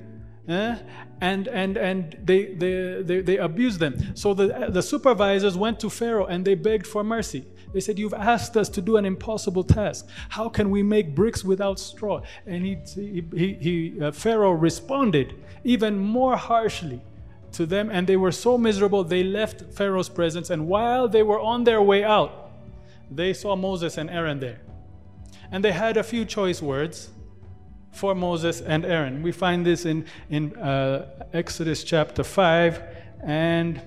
eh, 0.49 0.77
and, 1.21 1.47
and, 1.47 1.77
and 1.77 2.16
they, 2.25 2.55
they, 2.55 3.01
they, 3.03 3.21
they 3.21 3.37
abused 3.37 3.79
them. 3.79 4.16
So 4.16 4.35
the, 4.35 4.66
the 4.71 4.83
supervisors 4.83 5.57
went 5.57 5.79
to 5.81 5.88
Pharaoh 5.88 6.27
and 6.27 6.45
they 6.45 6.57
begged 6.57 6.85
for 6.85 7.05
mercy. 7.05 7.45
They 7.73 7.79
said, 7.79 7.97
You've 7.97 8.12
asked 8.12 8.57
us 8.57 8.68
to 8.71 8.83
do 8.83 8.97
an 8.97 9.05
impossible 9.05 9.62
task. 9.62 10.09
How 10.29 10.49
can 10.49 10.68
we 10.68 10.83
make 10.83 11.14
bricks 11.14 11.45
without 11.45 11.79
straw? 11.79 12.23
And 12.45 12.66
he, 12.66 12.77
he, 13.33 13.55
he, 13.61 14.01
uh, 14.01 14.11
Pharaoh 14.11 14.51
responded 14.51 15.37
even 15.62 15.97
more 15.97 16.37
harshly 16.37 17.01
to 17.53 17.66
them, 17.66 17.88
and 17.88 18.07
they 18.07 18.16
were 18.16 18.33
so 18.33 18.59
miserable 18.59 19.05
they 19.05 19.23
left 19.23 19.73
Pharaoh's 19.73 20.09
presence. 20.09 20.51
And 20.51 20.66
while 20.66 21.07
they 21.07 21.23
were 21.23 21.40
on 21.40 21.62
their 21.62 21.81
way 21.81 22.03
out, 22.03 22.51
they 23.11 23.33
saw 23.33 23.55
Moses 23.55 23.97
and 23.97 24.11
Aaron 24.11 24.40
there. 24.40 24.61
And 25.53 25.62
they 25.62 25.73
had 25.73 25.99
a 25.99 26.03
few 26.03 26.25
choice 26.25 26.62
words 26.62 27.11
for 27.93 28.15
Moses 28.15 28.62
and 28.62 28.87
Aaron. 28.87 29.23
We 29.23 29.33
find 29.33 29.65
this 29.65 29.85
in, 29.85 30.07
in 30.31 30.57
uh, 30.57 31.27
Exodus 31.35 31.85
chapter 31.85 32.25
5 32.25 32.83
and 33.23 33.81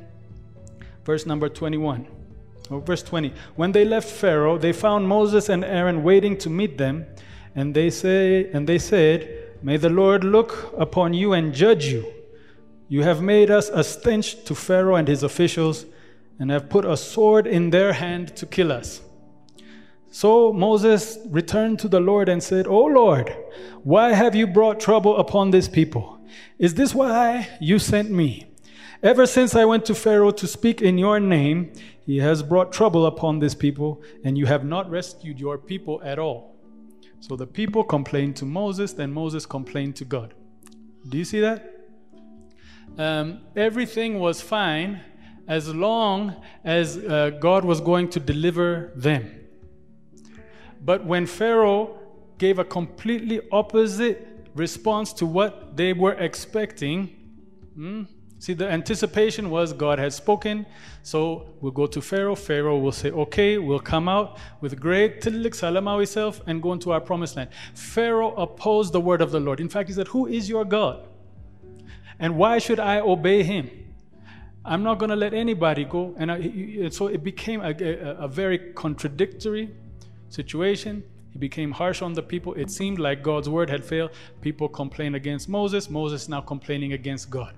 verse 1.04 1.25
number 1.25 1.49
21. 1.49 2.08
Or 2.69 2.82
verse 2.82 3.01
20. 3.01 3.34
When 3.56 3.71
they 3.71 3.84
left 3.84 4.08
Pharaoh, 4.08 4.60
they 4.60 4.73
found 4.73 5.08
Moses 5.08 5.49
and 5.49 5.65
Aaron 5.65 6.04
waiting 6.04 6.38
to 6.38 6.49
meet 6.49 6.78
them, 6.78 7.06
and 7.56 7.75
they 7.75 7.89
say 7.89 8.49
and 8.51 8.67
they 8.67 8.80
said, 8.80 9.51
May 9.62 9.78
the 9.78 9.89
Lord 9.89 10.23
look 10.23 10.73
upon 10.78 11.13
you 11.13 11.34
and 11.34 11.54
judge 11.54 11.86
you. 11.86 12.06
You 12.88 13.04
have 13.04 13.21
made 13.21 13.49
us 13.49 13.69
a 13.69 13.84
stench 13.84 14.43
to 14.45 14.56
Pharaoh 14.56 14.95
and 14.95 15.08
his 15.08 15.23
officials, 15.23 15.86
and 16.39 16.51
have 16.51 16.69
put 16.69 16.86
a 16.86 16.97
sword 16.97 17.47
in 17.47 17.71
their 17.71 17.93
hand 17.93 18.36
to 18.38 18.45
kill 18.45 18.71
us. 18.71 19.01
So 20.15 20.54
Moses 20.54 21.17
returned 21.25 21.78
to 21.80 21.89
the 21.89 21.99
Lord 21.99 22.30
and 22.30 22.41
said, 22.41 22.67
O 22.67 22.86
Lord, 22.86 23.36
why 23.84 24.13
have 24.13 24.34
you 24.34 24.47
brought 24.47 24.80
trouble 24.80 25.17
upon 25.17 25.51
this 25.51 25.67
people? 25.67 26.21
Is 26.58 26.75
this 26.75 26.95
why 26.95 27.49
you 27.60 27.80
sent 27.80 28.10
me? 28.10 28.47
Ever 29.04 29.25
since 29.25 29.56
I 29.56 29.65
went 29.65 29.84
to 29.88 29.93
Pharaoh 29.93 30.32
to 30.32 30.47
speak 30.47 30.82
in 30.82 30.97
your 30.97 31.19
name, 31.19 31.73
he 32.06 32.19
has 32.19 32.41
brought 32.43 32.71
trouble 32.71 33.06
upon 33.06 33.39
this 33.39 33.54
people, 33.54 34.01
and 34.23 34.38
you 34.38 34.45
have 34.45 34.63
not 34.63 34.89
rescued 34.89 35.38
your 35.38 35.58
people 35.58 36.01
at 36.01 36.17
all. 36.17 36.56
So 37.19 37.36
the 37.36 37.45
people 37.45 37.84
complained 37.84 38.38
to 38.38 38.45
Moses, 38.45 38.93
then 38.93 39.12
Moses 39.12 39.45
complained 39.45 39.97
to 39.97 40.06
God. 40.06 40.34
Do 41.10 41.17
you 41.17 41.25
see 41.25 41.41
that? 41.41 41.89
Um, 42.97 43.41
everything 43.58 44.19
was 44.19 44.39
fine 44.39 45.01
as 45.49 45.75
long 45.75 46.41
as 46.63 46.99
uh, 46.99 47.32
God 47.32 47.65
was 47.65 47.82
going 47.82 48.08
to 48.12 48.21
deliver 48.21 48.93
them. 48.95 49.41
But 50.85 51.03
when 51.03 51.25
Pharaoh 51.25 51.97
gave 52.37 52.59
a 52.59 52.63
completely 52.63 53.41
opposite 53.51 54.47
response 54.53 55.13
to 55.13 55.25
what 55.25 55.75
they 55.75 55.93
were 55.93 56.13
expecting, 56.13 57.07
hmm, 57.73 58.03
see, 58.37 58.53
the 58.53 58.69
anticipation 58.69 59.49
was 59.49 59.73
God 59.73 59.97
had 59.97 60.13
spoken, 60.13 60.67
so 61.01 61.47
we'll 61.59 61.71
go 61.71 61.87
to 61.87 62.01
Pharaoh. 62.01 62.35
Pharaoh 62.35 62.77
will 62.77 62.91
say, 62.91 63.09
Okay, 63.09 63.57
we'll 63.57 63.79
come 63.79 64.07
out 64.07 64.37
with 64.61 64.79
great 64.79 65.21
tilik 65.21 65.55
salamawi 65.55 66.07
self 66.07 66.39
and 66.45 66.61
go 66.61 66.71
into 66.71 66.91
our 66.91 67.01
promised 67.01 67.35
land. 67.35 67.49
Pharaoh 67.73 68.35
opposed 68.35 68.93
the 68.93 69.01
word 69.01 69.21
of 69.21 69.31
the 69.31 69.39
Lord. 69.39 69.59
In 69.59 69.69
fact, 69.69 69.89
he 69.89 69.95
said, 69.95 70.07
Who 70.09 70.27
is 70.27 70.47
your 70.47 70.65
God? 70.65 71.07
And 72.19 72.37
why 72.37 72.59
should 72.59 72.79
I 72.79 72.99
obey 72.99 73.41
him? 73.41 73.71
I'm 74.63 74.83
not 74.83 74.99
going 74.99 75.09
to 75.09 75.15
let 75.15 75.33
anybody 75.33 75.83
go. 75.83 76.13
And, 76.17 76.31
I, 76.31 76.37
and 76.37 76.93
so 76.93 77.07
it 77.07 77.23
became 77.23 77.61
a, 77.61 77.73
a, 77.79 78.25
a 78.25 78.27
very 78.27 78.57
contradictory 78.73 79.71
situation. 80.29 81.03
He 81.31 81.39
became 81.39 81.71
harsh 81.71 82.01
on 82.01 82.13
the 82.13 82.23
people. 82.23 82.53
It 82.53 82.71
seemed 82.71 82.99
like 82.99 83.21
God's 83.21 83.49
word 83.49 83.69
had 83.69 83.83
failed. 83.83 84.11
People 84.41 84.69
complained 84.69 85.15
against 85.15 85.49
Moses. 85.49 85.89
Moses 85.89 86.29
now 86.29 86.41
complaining 86.41 86.93
against 86.93 87.29
God. 87.29 87.55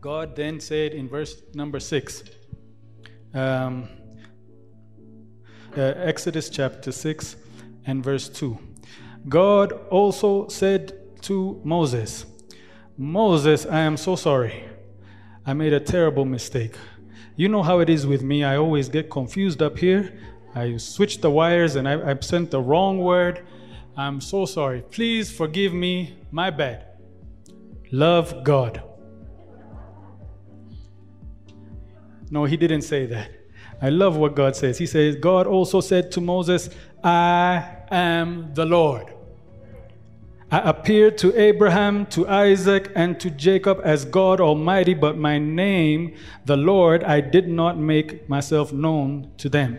God 0.00 0.36
then 0.36 0.60
said 0.60 0.92
in 0.92 1.08
verse 1.08 1.42
number 1.54 1.80
six, 1.80 2.22
um, 3.34 3.88
uh, 5.76 5.80
Exodus 5.80 6.50
chapter 6.50 6.90
6 6.90 7.36
and 7.86 8.02
verse 8.02 8.28
2. 8.28 8.58
God 9.28 9.72
also 9.90 10.48
said 10.48 10.92
to 11.22 11.60
Moses, 11.64 12.26
Moses, 12.96 13.66
I 13.66 13.80
am 13.80 13.96
so 13.96 14.16
sorry. 14.16 14.64
I 15.46 15.52
made 15.52 15.72
a 15.72 15.80
terrible 15.80 16.24
mistake. 16.24 16.74
You 17.36 17.48
know 17.48 17.62
how 17.62 17.78
it 17.78 17.88
is 17.88 18.06
with 18.06 18.22
me. 18.22 18.44
I 18.44 18.56
always 18.56 18.88
get 18.88 19.10
confused 19.10 19.62
up 19.62 19.78
here. 19.78 20.12
I 20.54 20.76
switched 20.76 21.22
the 21.22 21.30
wires 21.30 21.76
and 21.76 21.88
I, 21.88 22.10
I 22.10 22.16
sent 22.20 22.50
the 22.50 22.60
wrong 22.60 22.98
word. 22.98 23.46
I'm 23.96 24.20
so 24.20 24.46
sorry. 24.46 24.82
Please 24.82 25.30
forgive 25.30 25.72
me. 25.72 26.16
My 26.30 26.50
bad. 26.50 26.86
Love 27.92 28.44
God. 28.44 28.82
No, 32.30 32.44
he 32.44 32.56
didn't 32.56 32.82
say 32.82 33.06
that. 33.06 33.30
I 33.82 33.88
love 33.88 34.16
what 34.16 34.36
God 34.36 34.54
says. 34.54 34.78
He 34.78 34.86
says, 34.86 35.16
God 35.16 35.46
also 35.46 35.80
said 35.80 36.12
to 36.12 36.20
Moses, 36.20 36.70
I 37.02 37.76
am 37.90 38.54
the 38.54 38.64
Lord. 38.66 39.14
I 40.52 40.58
appeared 40.68 41.16
to 41.18 41.38
Abraham, 41.40 42.06
to 42.06 42.28
Isaac, 42.28 42.90
and 42.96 43.18
to 43.20 43.30
Jacob 43.30 43.80
as 43.84 44.04
God 44.04 44.40
Almighty, 44.40 44.94
but 44.94 45.16
my 45.16 45.38
name, 45.38 46.14
the 46.44 46.56
Lord, 46.56 47.04
I 47.04 47.20
did 47.20 47.48
not 47.48 47.78
make 47.78 48.28
myself 48.28 48.72
known 48.72 49.30
to 49.38 49.48
them. 49.48 49.78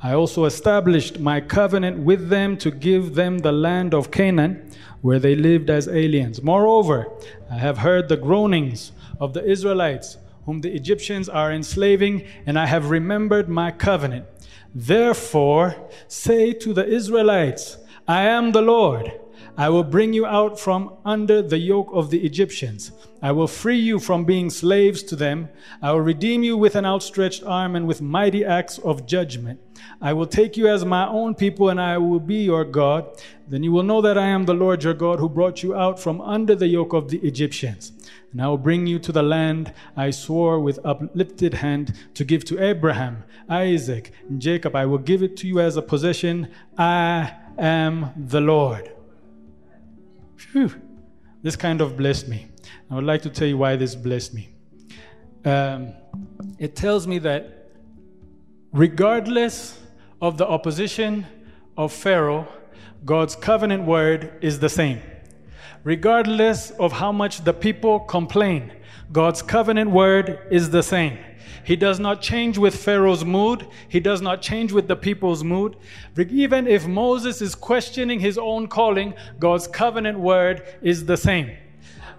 I 0.00 0.14
also 0.14 0.44
established 0.44 1.18
my 1.18 1.40
covenant 1.40 1.98
with 1.98 2.28
them 2.28 2.56
to 2.58 2.70
give 2.70 3.16
them 3.16 3.38
the 3.38 3.52
land 3.52 3.94
of 3.94 4.12
Canaan, 4.12 4.70
where 5.00 5.18
they 5.18 5.34
lived 5.34 5.70
as 5.70 5.88
aliens. 5.88 6.40
Moreover, 6.40 7.08
I 7.50 7.54
have 7.54 7.78
heard 7.78 8.08
the 8.08 8.16
groanings 8.16 8.92
of 9.18 9.32
the 9.34 9.44
Israelites, 9.44 10.16
whom 10.46 10.60
the 10.60 10.72
Egyptians 10.72 11.28
are 11.28 11.52
enslaving, 11.52 12.24
and 12.46 12.58
I 12.58 12.66
have 12.66 12.90
remembered 12.90 13.48
my 13.48 13.72
covenant. 13.72 14.26
Therefore, 14.74 15.74
say 16.06 16.52
to 16.52 16.72
the 16.72 16.86
Israelites, 16.86 17.78
I 18.06 18.22
am 18.22 18.52
the 18.52 18.62
Lord. 18.62 19.12
I 19.58 19.68
will 19.70 19.82
bring 19.82 20.12
you 20.12 20.24
out 20.24 20.60
from 20.60 20.94
under 21.04 21.42
the 21.42 21.58
yoke 21.58 21.90
of 21.92 22.10
the 22.10 22.24
Egyptians. 22.24 22.92
I 23.20 23.32
will 23.32 23.48
free 23.48 23.80
you 23.80 23.98
from 23.98 24.24
being 24.24 24.50
slaves 24.50 25.02
to 25.02 25.16
them. 25.16 25.48
I 25.82 25.90
will 25.90 26.00
redeem 26.00 26.44
you 26.44 26.56
with 26.56 26.76
an 26.76 26.86
outstretched 26.86 27.42
arm 27.42 27.74
and 27.74 27.84
with 27.84 28.00
mighty 28.00 28.44
acts 28.44 28.78
of 28.78 29.04
judgment. 29.04 29.58
I 30.00 30.12
will 30.12 30.26
take 30.26 30.56
you 30.56 30.68
as 30.68 30.84
my 30.84 31.08
own 31.08 31.34
people 31.34 31.70
and 31.70 31.80
I 31.80 31.98
will 31.98 32.20
be 32.20 32.36
your 32.44 32.64
God. 32.64 33.20
Then 33.48 33.64
you 33.64 33.72
will 33.72 33.82
know 33.82 34.00
that 34.00 34.16
I 34.16 34.26
am 34.26 34.44
the 34.44 34.54
Lord 34.54 34.84
your 34.84 34.94
God 34.94 35.18
who 35.18 35.28
brought 35.28 35.64
you 35.64 35.74
out 35.74 35.98
from 35.98 36.20
under 36.20 36.54
the 36.54 36.68
yoke 36.68 36.92
of 36.92 37.10
the 37.10 37.18
Egyptians. 37.26 37.90
And 38.30 38.40
I 38.40 38.46
will 38.46 38.58
bring 38.58 38.86
you 38.86 39.00
to 39.00 39.10
the 39.10 39.24
land 39.24 39.74
I 39.96 40.10
swore 40.10 40.60
with 40.60 40.78
uplifted 40.84 41.54
hand 41.54 41.94
to 42.14 42.24
give 42.24 42.44
to 42.44 42.62
Abraham, 42.62 43.24
Isaac, 43.48 44.12
and 44.28 44.40
Jacob. 44.40 44.76
I 44.76 44.86
will 44.86 44.98
give 44.98 45.24
it 45.24 45.36
to 45.38 45.48
you 45.48 45.58
as 45.58 45.76
a 45.76 45.82
possession. 45.82 46.48
I 46.76 47.34
am 47.58 48.12
the 48.16 48.40
Lord. 48.40 48.92
Whew. 50.52 50.70
This 51.42 51.56
kind 51.56 51.80
of 51.80 51.96
blessed 51.96 52.28
me. 52.28 52.48
I 52.90 52.94
would 52.94 53.04
like 53.04 53.22
to 53.22 53.30
tell 53.30 53.46
you 53.46 53.58
why 53.58 53.76
this 53.76 53.94
blessed 53.94 54.34
me. 54.34 54.48
Um, 55.44 55.92
it 56.58 56.74
tells 56.74 57.06
me 57.06 57.18
that 57.20 57.70
regardless 58.72 59.78
of 60.20 60.36
the 60.36 60.46
opposition 60.46 61.26
of 61.76 61.92
Pharaoh, 61.92 62.48
God's 63.04 63.36
covenant 63.36 63.84
word 63.84 64.32
is 64.40 64.58
the 64.58 64.68
same. 64.68 65.00
Regardless 65.84 66.70
of 66.72 66.92
how 66.92 67.12
much 67.12 67.44
the 67.44 67.52
people 67.52 68.00
complain, 68.00 68.72
God's 69.12 69.42
covenant 69.42 69.90
word 69.90 70.40
is 70.50 70.70
the 70.70 70.82
same. 70.82 71.18
He 71.68 71.76
does 71.76 72.00
not 72.00 72.22
change 72.22 72.56
with 72.56 72.74
Pharaoh's 72.74 73.26
mood. 73.26 73.68
He 73.90 74.00
does 74.00 74.22
not 74.22 74.40
change 74.40 74.72
with 74.72 74.88
the 74.88 74.96
people's 74.96 75.44
mood. 75.44 75.76
Even 76.16 76.66
if 76.66 76.86
Moses 76.86 77.42
is 77.42 77.54
questioning 77.54 78.20
his 78.20 78.38
own 78.38 78.68
calling, 78.68 79.12
God's 79.38 79.66
covenant 79.66 80.18
word 80.18 80.62
is 80.80 81.04
the 81.04 81.18
same. 81.18 81.50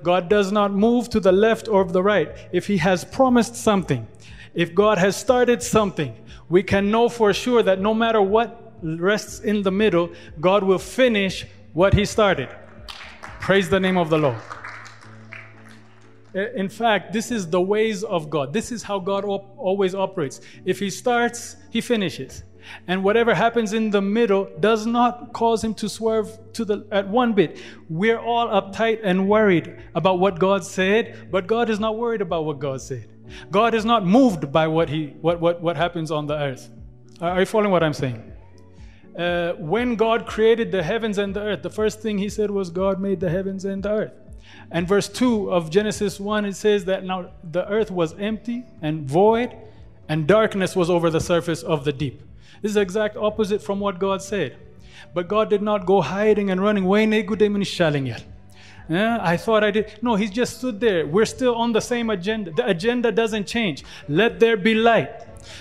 God 0.04 0.30
does 0.30 0.52
not 0.52 0.72
move 0.72 1.10
to 1.10 1.20
the 1.20 1.32
left 1.32 1.68
or 1.68 1.84
the 1.84 2.04
right. 2.04 2.30
If 2.52 2.68
He 2.68 2.78
has 2.78 3.04
promised 3.04 3.56
something, 3.56 4.08
if 4.54 4.76
God 4.76 5.00
has 5.00 5.16
started 5.16 5.64
something, 5.64 6.14
we 6.48 6.62
can 6.62 6.92
know 6.92 7.10
for 7.10 7.34
sure 7.34 7.64
that 7.64 7.82
no 7.82 7.96
matter 7.96 8.22
what 8.22 8.76
rests 8.84 9.40
in 9.40 9.64
the 9.64 9.72
middle, 9.72 10.12
God 10.40 10.64
will 10.64 10.78
finish 10.78 11.48
what 11.74 11.96
He 11.96 12.06
started. 12.06 12.50
Praise 13.42 13.68
the 13.68 13.80
name 13.80 13.98
of 13.98 14.12
the 14.12 14.20
Lord. 14.20 14.59
In 16.34 16.70
fact, 16.70 17.12
this 17.12 17.32
is 17.32 17.50
the 17.50 17.62
ways 17.62 18.04
of 18.04 18.30
God. 18.30 18.54
This 18.54 18.72
is 18.72 18.84
how 18.84 19.00
God 19.00 19.26
op- 19.26 19.54
always 19.58 19.96
operates. 19.96 20.42
If 20.65 20.80
He 20.80 20.89
starts, 20.89 21.56
He 21.72 21.82
finishes. 21.82 22.44
And 22.88 23.04
whatever 23.04 23.34
happens 23.34 23.74
in 23.74 23.89
the 23.89 24.02
middle 24.02 24.50
does 24.60 24.86
not 24.86 25.34
cause 25.34 25.63
him 25.63 25.74
to 25.76 25.89
swerve 25.89 26.38
to 26.54 26.65
the 26.65 26.86
at 26.92 27.08
one 27.08 27.34
bit. 27.34 27.60
We're 27.89 28.20
all 28.20 28.48
uptight 28.48 29.00
and 29.04 29.28
worried 29.28 29.82
about 29.96 30.20
what 30.20 30.39
God 30.39 30.63
said, 30.63 31.32
but 31.32 31.48
God 31.48 31.70
is 31.70 31.80
not 31.80 31.98
worried 31.98 32.22
about 32.22 32.46
what 32.46 32.60
God 32.60 32.82
said. 32.82 33.08
God 33.52 33.74
is 33.74 33.86
not 33.86 34.06
moved 34.06 34.52
by 34.52 34.68
what 34.68 34.89
he 34.89 35.15
what 35.22 35.39
what, 35.39 35.62
what 35.62 35.78
happens 35.78 36.12
on 36.12 36.28
the 36.28 36.36
earth. 36.36 36.70
Are 37.22 37.39
you 37.39 37.46
following 37.46 37.72
what 37.72 37.84
I'm 37.84 37.94
saying? 37.94 38.24
Uh, 39.18 39.54
when 39.54 39.96
God 39.96 40.26
created 40.26 40.72
the 40.72 40.82
heavens 40.82 41.18
and 41.18 41.36
the 41.36 41.42
earth, 41.42 41.62
the 41.62 41.70
first 41.70 42.00
thing 42.02 42.18
he 42.18 42.30
said 42.30 42.50
was, 42.50 42.70
God 42.70 43.02
made 43.02 43.20
the 43.20 43.30
heavens 43.30 43.65
and 43.65 43.84
the 43.84 43.89
earth. 43.89 44.13
And 44.72 44.88
verse 44.88 45.10
2 45.10 45.52
of 45.52 45.70
Genesis 45.72 46.20
1, 46.20 46.46
it 46.46 46.56
says 46.56 46.86
that 46.86 47.04
now 47.04 47.32
the 47.44 47.68
earth 47.68 47.90
was 47.90 48.14
empty 48.20 48.66
and 48.82 49.08
void, 49.08 49.56
and 50.08 50.28
darkness 50.28 50.76
was 50.76 50.90
over 50.90 51.10
the 51.10 51.20
surface 51.20 51.64
of 51.64 51.86
the 51.86 51.94
deep. 51.94 52.22
This 52.62 52.70
is 52.70 52.76
the 52.76 52.82
exact 52.82 53.18
opposite 53.18 53.62
from 53.62 53.80
what 53.80 54.00
God 54.00 54.22
said. 54.22 54.58
But 55.14 55.28
God 55.28 55.50
did 55.50 55.62
not 55.62 55.86
go 55.86 56.02
hiding 56.02 56.52
and 56.52 56.62
running. 56.62 56.86
Yeah, 58.90 59.20
I 59.22 59.38
thought 59.38 59.64
I 59.64 59.72
did. 59.72 60.00
No, 60.02 60.16
he 60.16 60.28
just 60.28 60.58
stood 60.58 60.80
there. 60.80 61.06
We're 61.06 61.26
still 61.26 61.56
on 61.56 61.72
the 61.74 61.82
same 61.82 62.10
agenda. 62.10 62.52
The 62.52 62.68
agenda 62.68 63.12
doesn't 63.12 63.48
change. 63.48 63.84
Let 64.08 64.40
there 64.40 64.58
be 64.58 64.74
light. 64.74 65.12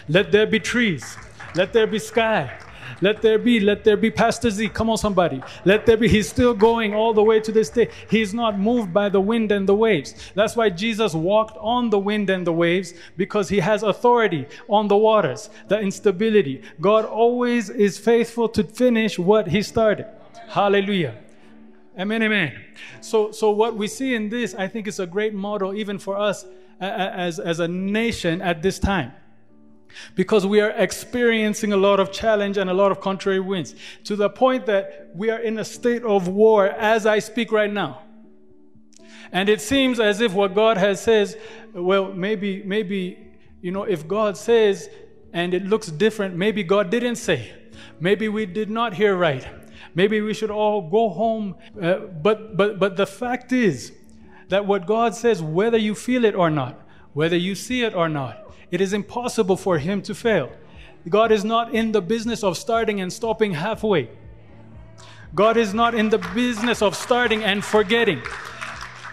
Let 0.08 0.32
there 0.32 0.46
be 0.46 0.60
trees. 0.60 1.16
Let 1.54 1.72
there 1.72 1.86
be 1.86 1.98
sky. 1.98 2.58
Let 3.00 3.22
there 3.22 3.38
be, 3.38 3.60
let 3.60 3.84
there 3.84 3.96
be 3.96 4.10
Pastor 4.10 4.50
Z. 4.50 4.70
Come 4.70 4.90
on, 4.90 4.98
somebody. 4.98 5.40
Let 5.64 5.86
there 5.86 5.96
be. 5.96 6.08
He's 6.08 6.28
still 6.28 6.54
going 6.54 6.94
all 6.94 7.14
the 7.14 7.22
way 7.22 7.38
to 7.40 7.52
this 7.52 7.70
day. 7.70 7.88
He's 8.10 8.34
not 8.34 8.58
moved 8.58 8.92
by 8.92 9.08
the 9.08 9.20
wind 9.20 9.52
and 9.52 9.68
the 9.68 9.74
waves. 9.74 10.14
That's 10.34 10.56
why 10.56 10.70
Jesus 10.70 11.14
walked 11.14 11.56
on 11.58 11.90
the 11.90 11.98
wind 11.98 12.28
and 12.30 12.46
the 12.46 12.52
waves 12.52 12.94
because 13.16 13.48
he 13.48 13.60
has 13.60 13.82
authority 13.82 14.46
on 14.68 14.88
the 14.88 14.96
waters, 14.96 15.50
the 15.68 15.78
instability. 15.78 16.62
God 16.80 17.04
always 17.04 17.70
is 17.70 17.98
faithful 17.98 18.48
to 18.50 18.64
finish 18.64 19.18
what 19.18 19.48
he 19.48 19.62
started. 19.62 20.06
Hallelujah. 20.48 21.16
Amen, 21.98 22.22
amen. 22.22 22.64
So, 23.00 23.32
so 23.32 23.50
what 23.50 23.76
we 23.76 23.88
see 23.88 24.14
in 24.14 24.28
this, 24.28 24.54
I 24.54 24.68
think, 24.68 24.86
is 24.86 25.00
a 25.00 25.06
great 25.06 25.34
model 25.34 25.74
even 25.74 25.98
for 25.98 26.16
us 26.16 26.46
as, 26.80 27.38
as 27.38 27.60
a 27.60 27.68
nation 27.68 28.40
at 28.40 28.62
this 28.62 28.78
time 28.78 29.12
because 30.14 30.46
we 30.46 30.60
are 30.60 30.70
experiencing 30.70 31.72
a 31.72 31.76
lot 31.76 32.00
of 32.00 32.12
challenge 32.12 32.56
and 32.56 32.70
a 32.70 32.74
lot 32.74 32.92
of 32.92 33.00
contrary 33.00 33.40
winds 33.40 33.74
to 34.04 34.16
the 34.16 34.28
point 34.28 34.66
that 34.66 35.10
we 35.14 35.30
are 35.30 35.38
in 35.38 35.58
a 35.58 35.64
state 35.64 36.02
of 36.02 36.28
war 36.28 36.66
as 36.66 37.06
I 37.06 37.18
speak 37.18 37.52
right 37.52 37.72
now. 37.72 38.02
And 39.32 39.48
it 39.48 39.60
seems 39.60 40.00
as 40.00 40.20
if 40.20 40.32
what 40.32 40.54
God 40.54 40.76
has 40.76 41.00
says, 41.00 41.36
well, 41.74 42.12
maybe, 42.12 42.62
maybe, 42.62 43.18
you 43.60 43.70
know, 43.70 43.84
if 43.84 44.08
God 44.08 44.36
says 44.36 44.88
and 45.32 45.52
it 45.52 45.64
looks 45.66 45.88
different, 45.88 46.34
maybe 46.34 46.62
God 46.62 46.90
didn't 46.90 47.16
say. 47.16 47.52
Maybe 48.00 48.28
we 48.28 48.46
did 48.46 48.70
not 48.70 48.94
hear 48.94 49.16
right. 49.16 49.46
Maybe 49.94 50.20
we 50.20 50.32
should 50.32 50.50
all 50.50 50.88
go 50.88 51.08
home. 51.10 51.56
Uh, 51.80 51.98
but, 51.98 52.56
but, 52.56 52.78
but 52.78 52.96
the 52.96 53.06
fact 53.06 53.52
is 53.52 53.92
that 54.48 54.64
what 54.64 54.86
God 54.86 55.14
says, 55.14 55.42
whether 55.42 55.76
you 55.76 55.94
feel 55.94 56.24
it 56.24 56.34
or 56.34 56.50
not, 56.50 56.80
whether 57.12 57.36
you 57.36 57.54
see 57.54 57.82
it 57.82 57.94
or 57.94 58.08
not, 58.08 58.47
it 58.70 58.80
is 58.80 58.92
impossible 58.92 59.56
for 59.56 59.78
him 59.78 60.02
to 60.02 60.14
fail. 60.14 60.50
God 61.08 61.32
is 61.32 61.44
not 61.44 61.74
in 61.74 61.92
the 61.92 62.02
business 62.02 62.42
of 62.42 62.58
starting 62.58 63.00
and 63.00 63.12
stopping 63.12 63.52
halfway. 63.52 64.10
God 65.34 65.56
is 65.56 65.74
not 65.74 65.94
in 65.94 66.08
the 66.08 66.18
business 66.34 66.82
of 66.82 66.96
starting 66.96 67.44
and 67.44 67.64
forgetting. 67.64 68.22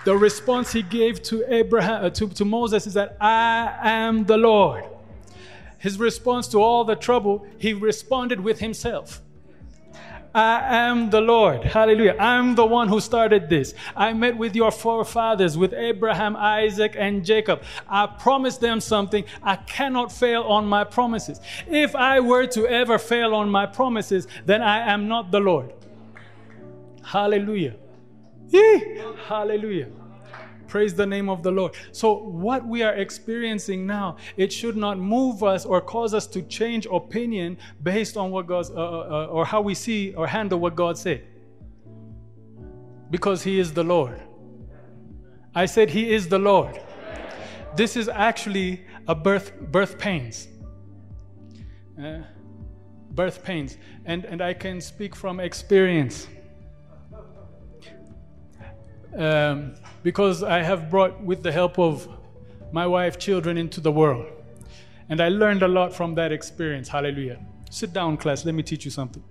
The 0.05 0.15
response 0.15 0.71
he 0.71 0.81
gave 0.81 1.21
to 1.23 1.43
Abraham 1.53 2.05
uh, 2.05 2.09
to, 2.11 2.27
to 2.29 2.45
Moses 2.45 2.87
is 2.87 2.93
that 2.93 3.17
I 3.19 3.75
am 3.81 4.25
the 4.25 4.37
Lord. 4.37 4.85
His 5.79 5.99
response 5.99 6.47
to 6.49 6.59
all 6.59 6.83
the 6.83 6.95
trouble, 6.95 7.45
he 7.57 7.73
responded 7.73 8.39
with 8.39 8.59
himself. 8.59 9.21
I 10.35 10.75
am 10.89 11.09
the 11.11 11.21
Lord. 11.21 11.63
Hallelujah. 11.63 12.17
I'm 12.19 12.55
the 12.55 12.65
one 12.65 12.89
who 12.89 12.99
started 12.99 13.47
this. 13.47 13.73
I 13.95 14.11
met 14.11 14.35
with 14.35 14.53
your 14.53 14.69
forefathers, 14.69 15.57
with 15.57 15.73
Abraham, 15.73 16.35
Isaac, 16.35 16.93
and 16.97 17.23
Jacob. 17.23 17.63
I 17.87 18.05
promised 18.05 18.59
them 18.59 18.81
something. 18.81 19.23
I 19.41 19.55
cannot 19.55 20.11
fail 20.11 20.43
on 20.43 20.65
my 20.65 20.83
promises. 20.83 21.39
If 21.67 21.95
I 21.95 22.19
were 22.19 22.47
to 22.47 22.67
ever 22.67 22.99
fail 22.99 23.33
on 23.33 23.49
my 23.49 23.65
promises, 23.65 24.27
then 24.45 24.61
I 24.61 24.91
am 24.91 25.07
not 25.07 25.31
the 25.31 25.39
Lord. 25.39 25.73
Hallelujah. 27.01 27.75
Yee. 28.49 29.01
Hallelujah. 29.27 29.87
Praise 30.67 30.93
the 30.93 31.05
name 31.05 31.29
of 31.29 31.43
the 31.43 31.51
Lord. 31.51 31.73
So, 31.91 32.13
what 32.13 32.65
we 32.65 32.83
are 32.83 32.93
experiencing 32.95 33.85
now, 33.85 34.17
it 34.37 34.51
should 34.51 34.75
not 34.75 34.97
move 34.97 35.43
us 35.43 35.65
or 35.65 35.81
cause 35.81 36.13
us 36.13 36.27
to 36.27 36.41
change 36.43 36.87
opinion 36.91 37.57
based 37.83 38.17
on 38.17 38.31
what 38.31 38.47
God's, 38.47 38.69
uh, 38.69 38.73
uh, 38.73 38.77
uh, 38.77 39.25
or 39.27 39.45
how 39.45 39.61
we 39.61 39.73
see 39.73 40.13
or 40.15 40.27
handle 40.27 40.59
what 40.59 40.75
God 40.75 40.97
said. 40.97 41.23
Because 43.11 43.43
He 43.43 43.59
is 43.59 43.73
the 43.73 43.83
Lord. 43.83 44.21
I 45.53 45.65
said 45.65 45.89
He 45.89 46.13
is 46.13 46.27
the 46.27 46.39
Lord. 46.39 46.79
This 47.75 47.95
is 47.97 48.07
actually 48.07 48.85
a 49.07 49.15
birth, 49.15 49.59
birth 49.59 49.97
pains. 49.97 50.47
Uh, 52.01 52.19
birth 53.11 53.43
pains. 53.43 53.77
And, 54.05 54.25
and 54.25 54.41
I 54.41 54.53
can 54.53 54.81
speak 54.81 55.15
from 55.15 55.39
experience. 55.39 56.27
Um, 59.15 59.75
because 60.03 60.43
I 60.43 60.61
have 60.61 60.89
brought, 60.89 61.21
with 61.21 61.41
the 61.41 61.51
help 61.51 61.79
of 61.79 62.07
my 62.71 62.85
wife, 62.85 63.17
children 63.17 63.57
into 63.57 63.79
the 63.79 63.91
world. 63.91 64.25
And 65.09 65.21
I 65.21 65.29
learned 65.29 65.63
a 65.63 65.67
lot 65.67 65.93
from 65.93 66.15
that 66.15 66.31
experience. 66.31 66.89
Hallelujah. 66.89 67.39
Sit 67.69 67.93
down, 67.93 68.17
class. 68.17 68.43
Let 68.45 68.55
me 68.55 68.63
teach 68.63 68.83
you 68.85 68.91
something. 68.91 69.23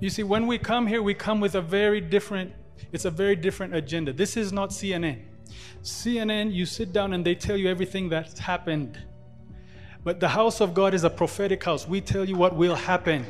You 0.00 0.10
see, 0.10 0.22
when 0.22 0.46
we 0.46 0.58
come 0.58 0.86
here, 0.86 1.02
we 1.02 1.14
come 1.14 1.40
with 1.40 1.54
a 1.54 1.62
very 1.62 2.00
different, 2.00 2.52
it's 2.92 3.04
a 3.04 3.10
very 3.10 3.36
different 3.36 3.74
agenda. 3.74 4.12
This 4.12 4.36
is 4.36 4.52
not 4.52 4.70
CNN. 4.70 5.22
CNN, 5.82 6.52
you 6.52 6.66
sit 6.66 6.92
down 6.92 7.12
and 7.12 7.24
they 7.24 7.34
tell 7.34 7.56
you 7.56 7.68
everything 7.68 8.08
that's 8.08 8.38
happened. 8.38 8.98
But 10.02 10.20
the 10.20 10.28
house 10.28 10.60
of 10.60 10.74
God 10.74 10.92
is 10.92 11.04
a 11.04 11.10
prophetic 11.10 11.62
house. 11.62 11.86
We 11.86 12.00
tell 12.00 12.24
you 12.24 12.36
what 12.36 12.56
will 12.56 12.74
happen 12.74 13.24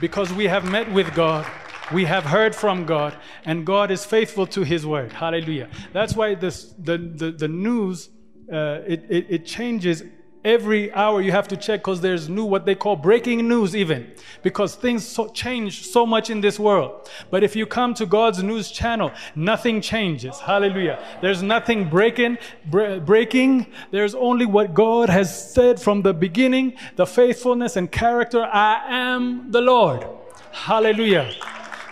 because 0.00 0.32
we 0.32 0.46
have 0.46 0.70
met 0.70 0.90
with 0.92 1.12
God 1.14 1.46
we 1.92 2.04
have 2.04 2.24
heard 2.24 2.54
from 2.54 2.86
God, 2.86 3.16
and 3.44 3.66
God 3.66 3.90
is 3.90 4.04
faithful 4.04 4.46
to 4.48 4.62
His 4.62 4.86
word. 4.86 5.12
Hallelujah. 5.12 5.68
That's 5.92 6.14
why 6.14 6.34
this, 6.34 6.74
the, 6.78 6.98
the, 6.98 7.30
the 7.32 7.48
news, 7.48 8.08
uh, 8.52 8.80
it, 8.86 9.04
it, 9.08 9.26
it 9.28 9.46
changes 9.46 10.02
every 10.44 10.92
hour. 10.92 11.22
You 11.22 11.32
have 11.32 11.48
to 11.48 11.56
check 11.56 11.80
because 11.80 12.00
there's 12.00 12.28
new 12.28 12.44
what 12.44 12.66
they 12.66 12.74
call 12.74 12.96
breaking 12.96 13.48
news 13.48 13.74
even 13.74 14.12
because 14.42 14.74
things 14.74 15.06
so 15.06 15.28
change 15.28 15.86
so 15.86 16.04
much 16.04 16.28
in 16.28 16.40
this 16.40 16.58
world. 16.58 17.08
But 17.30 17.42
if 17.42 17.56
you 17.56 17.64
come 17.64 17.94
to 17.94 18.04
god's 18.04 18.42
news 18.42 18.70
channel 18.70 19.10
nothing 19.34 19.80
changes. 19.80 20.38
Hallelujah. 20.38 21.02
There's 21.22 21.42
nothing 21.42 21.88
breaking 21.88 22.36
breaking. 22.66 23.66
There's 23.90 24.14
only 24.14 24.44
what 24.44 24.74
god 24.74 25.08
has 25.08 25.54
said 25.54 25.80
from 25.80 26.02
the 26.02 26.12
beginning 26.12 26.74
the 26.96 27.06
faithfulness 27.06 27.76
and 27.76 27.90
character 27.90 28.44
i 28.44 28.82
am 28.86 29.50
the 29.50 29.62
lord. 29.62 30.06
Hallelujah 30.52 31.32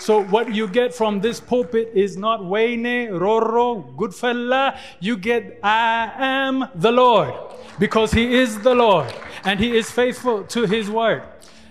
so 0.03 0.25
what 0.25 0.53
you 0.53 0.67
get 0.67 0.93
from 0.93 1.21
this 1.21 1.39
pulpit 1.39 1.93
is 1.95 2.17
not 2.17 2.45
Wayne, 2.45 3.09
Roro, 3.11 3.95
Goodfella. 3.95 4.77
You 4.99 5.17
get 5.17 5.61
I 5.63 6.11
am 6.19 6.69
the 6.75 6.91
Lord 6.91 7.33
because 7.79 8.11
He 8.11 8.35
is 8.35 8.59
the 8.63 8.75
Lord 8.75 9.15
and 9.45 9.61
He 9.61 9.77
is 9.77 9.93
faithful 9.93 10.43
to 10.43 10.67
His 10.67 10.91
word. 10.91 11.23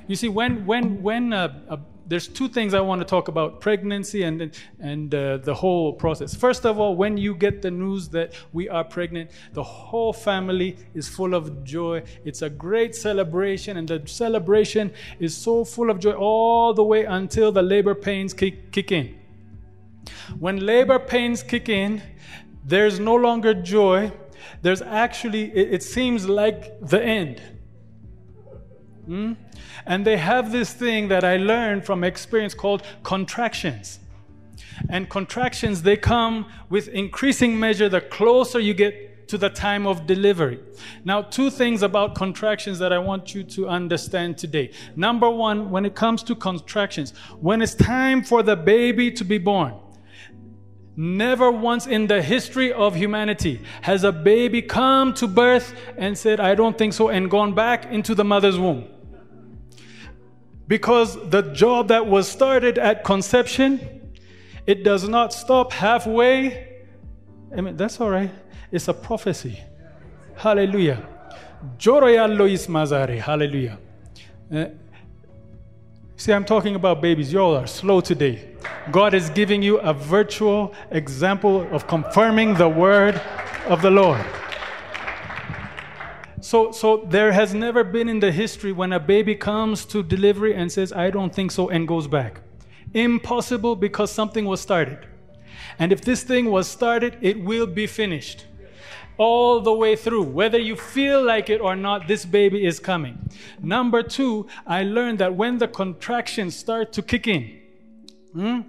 You 0.07 0.15
see, 0.15 0.29
when 0.29 0.65
when 0.65 1.03
when 1.03 1.33
a, 1.33 1.61
a 1.67 1.79
there's 2.07 2.27
two 2.27 2.47
things 2.47 2.73
I 2.73 2.81
want 2.81 2.99
to 3.01 3.05
talk 3.05 3.27
about 3.27 3.61
pregnancy 3.61 4.23
and, 4.23 4.51
and 4.79 5.13
uh, 5.13 5.37
the 5.37 5.53
whole 5.53 5.93
process. 5.93 6.35
First 6.35 6.65
of 6.65 6.79
all, 6.79 6.95
when 6.95 7.17
you 7.17 7.33
get 7.35 7.61
the 7.61 7.71
news 7.71 8.09
that 8.09 8.33
we 8.53 8.67
are 8.69 8.83
pregnant, 8.83 9.31
the 9.53 9.63
whole 9.63 10.11
family 10.11 10.77
is 10.93 11.07
full 11.07 11.33
of 11.33 11.63
joy. 11.63 12.03
It's 12.25 12.41
a 12.41 12.49
great 12.49 12.95
celebration, 12.95 13.77
and 13.77 13.87
the 13.87 14.01
celebration 14.05 14.91
is 15.19 15.35
so 15.35 15.63
full 15.63 15.89
of 15.89 15.99
joy 15.99 16.13
all 16.13 16.73
the 16.73 16.83
way 16.83 17.05
until 17.05 17.51
the 17.51 17.61
labor 17.61 17.95
pains 17.95 18.33
kick, 18.33 18.71
kick 18.71 18.91
in. 18.91 19.17
When 20.39 20.65
labor 20.65 20.99
pains 20.99 21.43
kick 21.43 21.69
in, 21.69 22.01
there's 22.65 22.99
no 22.99 23.15
longer 23.15 23.53
joy. 23.53 24.11
There's 24.61 24.81
actually, 24.81 25.51
it, 25.55 25.73
it 25.75 25.83
seems 25.83 26.27
like 26.27 26.79
the 26.81 27.01
end. 27.01 27.41
Hmm? 29.12 29.34
And 29.86 30.08
they 30.08 30.15
have 30.15 30.54
this 30.54 30.71
thing 30.71 31.10
that 31.10 31.26
I 31.26 31.36
learned 31.36 31.86
from 31.86 32.02
experience 32.06 32.54
called 32.54 32.84
contractions. 33.04 34.00
And 34.88 35.10
contractions, 35.10 35.82
they 35.82 35.97
come 35.97 36.45
with 36.69 36.88
increasing 36.88 37.60
measure 37.60 37.89
the 37.89 38.00
closer 38.00 38.58
you 38.58 38.74
get 38.74 39.28
to 39.28 39.38
the 39.38 39.50
time 39.50 39.86
of 39.86 40.08
delivery. 40.08 40.62
Now, 41.04 41.24
two 41.24 41.50
things 41.50 41.84
about 41.84 42.15
contractions 42.15 42.80
that 42.80 42.93
I 42.93 43.00
want 43.00 43.36
you 43.36 43.43
to 43.43 43.67
understand 43.67 44.38
today. 44.38 44.71
Number 44.95 45.30
one, 45.30 45.71
when 45.71 45.84
it 45.84 45.93
comes 45.93 46.24
to 46.24 46.34
contractions, 46.34 47.12
when 47.41 47.62
it's 47.62 47.76
time 47.76 48.24
for 48.24 48.41
the 48.43 48.56
baby 48.56 49.12
to 49.12 49.26
be 49.26 49.38
born, 49.38 49.74
Never 50.95 51.50
once 51.50 51.88
in 51.88 52.08
the 52.08 52.21
history 52.21 52.74
of 52.74 52.95
humanity 52.95 53.62
has 53.82 54.04
a 54.04 54.12
baby 54.12 54.62
come 54.62 55.13
to 55.15 55.28
birth 55.28 55.74
and 55.97 56.17
said, 56.17 56.41
I 56.41 56.54
don't 56.54 56.78
think 56.78 56.93
so, 56.93 57.08
and 57.08 57.32
gone 57.32 57.56
back 57.56 57.86
into 57.86 58.13
the 58.13 58.26
mother's 58.26 58.60
womb. 58.60 58.88
Because 60.71 61.17
the 61.29 61.41
job 61.41 61.89
that 61.89 62.07
was 62.07 62.29
started 62.29 62.77
at 62.77 63.03
conception, 63.03 64.13
it 64.65 64.86
does 64.86 65.05
not 65.05 65.34
stop 65.34 65.73
halfway. 65.73 66.86
I 67.53 67.60
mean, 67.60 67.75
that's 67.75 67.99
all 67.99 68.10
right. 68.10 68.31
It's 68.71 68.88
a 68.88 68.93
prophecy. 68.93 69.60
Hallelujah. 70.38 71.05
Hallelujah. 73.19 73.79
Uh, 74.49 74.67
see, 76.15 76.31
I'm 76.31 76.45
talking 76.45 76.75
about 76.75 77.01
babies. 77.01 77.34
Y'all 77.34 77.57
are 77.57 77.67
slow 77.67 77.99
today. 77.99 78.55
God 78.93 79.13
is 79.13 79.29
giving 79.29 79.62
you 79.62 79.77
a 79.79 79.93
virtual 79.93 80.73
example 80.91 81.67
of 81.75 81.86
confirming 81.86 82.53
the 82.53 82.69
word 82.69 83.19
of 83.67 83.81
the 83.81 83.91
Lord. 83.91 84.25
So, 86.41 86.71
so 86.71 87.06
there 87.08 87.32
has 87.32 87.54
never 87.54 87.84
been 87.84 88.10
in 88.10 88.19
the 88.19 88.32
history 88.32 88.71
when 88.71 88.93
a 88.93 88.99
baby 88.99 89.36
comes 89.36 89.86
to 89.86 90.01
delivery 90.01 90.56
and 90.56 90.71
says, 90.71 90.91
I 90.91 91.12
don't 91.12 91.34
think 91.34 91.51
so, 91.51 91.69
and 91.69 91.88
goes 91.88 92.08
back. 92.08 92.41
Impossible 92.93 93.75
because 93.75 94.12
something 94.12 94.45
was 94.45 94.60
started. 94.60 95.08
And 95.77 95.91
if 95.91 96.01
this 96.01 96.23
thing 96.23 96.49
was 96.51 96.67
started, 96.67 97.17
it 97.21 97.41
will 97.41 97.67
be 97.67 97.88
finished 97.88 98.45
all 99.17 99.60
the 99.62 99.71
way 99.71 99.95
through. 99.95 100.23
Whether 100.23 100.58
you 100.58 100.75
feel 100.75 101.23
like 101.23 101.49
it 101.49 101.62
or 101.62 101.75
not, 101.75 102.08
this 102.08 102.25
baby 102.25 102.65
is 102.65 102.80
coming. 102.80 103.30
Number 103.62 104.01
two, 104.01 104.47
I 104.65 104.84
learned 104.84 105.19
that 105.19 105.36
when 105.36 105.60
the 105.60 105.67
contractions 105.67 106.56
start 106.56 106.91
to 106.93 107.04
kick 107.04 107.27
in, 107.27 107.60
hmm, 108.34 108.62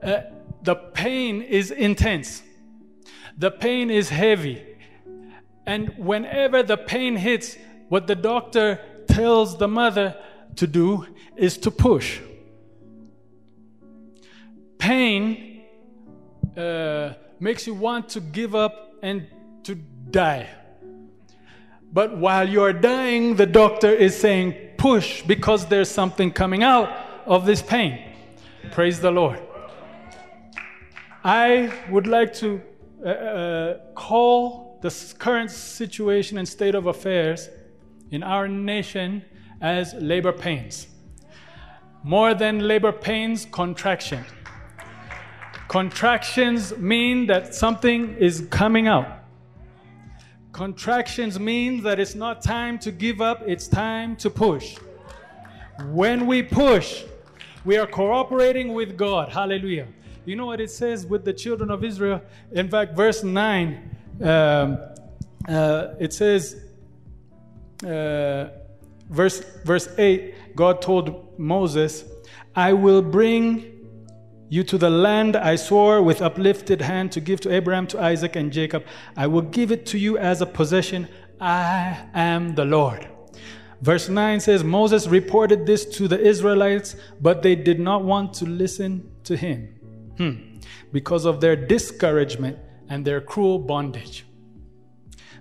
uh, 0.00 0.20
the 0.62 0.76
pain 0.76 1.42
is 1.42 1.72
intense, 1.72 2.42
the 3.36 3.50
pain 3.50 3.90
is 3.90 4.08
heavy. 4.08 4.67
And 5.68 5.90
whenever 5.98 6.62
the 6.62 6.78
pain 6.78 7.14
hits, 7.14 7.58
what 7.90 8.06
the 8.06 8.14
doctor 8.14 8.80
tells 9.06 9.58
the 9.58 9.68
mother 9.68 10.16
to 10.56 10.66
do 10.66 11.06
is 11.36 11.58
to 11.58 11.70
push. 11.70 12.20
Pain 14.78 15.64
uh, 16.56 17.12
makes 17.38 17.66
you 17.66 17.74
want 17.74 18.08
to 18.08 18.20
give 18.20 18.54
up 18.54 18.94
and 19.02 19.26
to 19.64 19.74
die. 19.74 20.48
But 21.92 22.16
while 22.16 22.48
you're 22.48 22.72
dying, 22.72 23.36
the 23.36 23.44
doctor 23.44 23.90
is 23.90 24.18
saying, 24.18 24.54
push 24.78 25.20
because 25.20 25.66
there's 25.66 25.90
something 25.90 26.30
coming 26.30 26.62
out 26.62 26.88
of 27.26 27.44
this 27.44 27.60
pain. 27.60 28.00
Praise 28.70 29.00
the 29.00 29.10
Lord. 29.10 29.38
I 31.22 31.70
would 31.90 32.06
like 32.06 32.32
to 32.36 32.62
uh, 33.04 33.08
uh, 33.08 33.78
call 33.94 34.67
the 34.80 35.14
current 35.18 35.50
situation 35.50 36.38
and 36.38 36.48
state 36.48 36.74
of 36.74 36.86
affairs 36.86 37.48
in 38.10 38.22
our 38.22 38.48
nation 38.48 39.24
as 39.60 39.94
labor 39.94 40.32
pains. 40.32 40.86
More 42.02 42.34
than 42.34 42.60
labor 42.60 42.92
pains, 42.92 43.46
contraction. 43.50 44.24
Contractions 45.66 46.76
mean 46.78 47.26
that 47.26 47.54
something 47.54 48.16
is 48.16 48.46
coming 48.50 48.86
out. 48.86 49.18
Contractions 50.52 51.38
mean 51.38 51.82
that 51.82 52.00
it's 52.00 52.14
not 52.14 52.40
time 52.40 52.78
to 52.78 52.90
give 52.90 53.20
up, 53.20 53.42
it's 53.46 53.68
time 53.68 54.16
to 54.16 54.30
push. 54.30 54.78
When 55.90 56.26
we 56.26 56.42
push, 56.42 57.04
we 57.64 57.76
are 57.76 57.86
cooperating 57.86 58.72
with 58.72 58.96
God. 58.96 59.28
Hallelujah. 59.28 59.88
You 60.24 60.36
know 60.36 60.46
what 60.46 60.60
it 60.60 60.70
says 60.70 61.06
with 61.06 61.24
the 61.24 61.32
children 61.32 61.70
of 61.70 61.84
Israel? 61.84 62.22
In 62.52 62.68
fact, 62.68 62.96
verse 62.96 63.22
9 63.22 63.97
um, 64.22 64.78
uh, 65.48 65.94
it 65.98 66.12
says, 66.12 66.56
uh, 67.84 68.48
verse, 69.08 69.40
verse 69.64 69.88
8, 69.96 70.56
God 70.56 70.82
told 70.82 71.38
Moses, 71.38 72.04
I 72.54 72.72
will 72.72 73.02
bring 73.02 73.78
you 74.48 74.64
to 74.64 74.78
the 74.78 74.90
land 74.90 75.36
I 75.36 75.56
swore 75.56 76.02
with 76.02 76.22
uplifted 76.22 76.80
hand 76.80 77.12
to 77.12 77.20
give 77.20 77.40
to 77.42 77.52
Abraham, 77.52 77.86
to 77.88 78.00
Isaac, 78.00 78.36
and 78.36 78.52
Jacob. 78.52 78.84
I 79.16 79.26
will 79.26 79.42
give 79.42 79.70
it 79.70 79.86
to 79.86 79.98
you 79.98 80.18
as 80.18 80.40
a 80.40 80.46
possession. 80.46 81.08
I 81.40 82.06
am 82.14 82.54
the 82.54 82.64
Lord. 82.64 83.08
Verse 83.80 84.08
9 84.08 84.40
says, 84.40 84.64
Moses 84.64 85.06
reported 85.06 85.66
this 85.66 85.84
to 85.96 86.08
the 86.08 86.20
Israelites, 86.20 86.96
but 87.20 87.42
they 87.42 87.54
did 87.54 87.78
not 87.78 88.02
want 88.02 88.34
to 88.34 88.44
listen 88.44 89.08
to 89.24 89.36
him 89.36 89.68
hmm. 90.16 90.58
because 90.92 91.24
of 91.24 91.40
their 91.40 91.54
discouragement 91.54 92.58
and 92.88 93.04
their 93.04 93.20
cruel 93.20 93.58
bondage. 93.58 94.24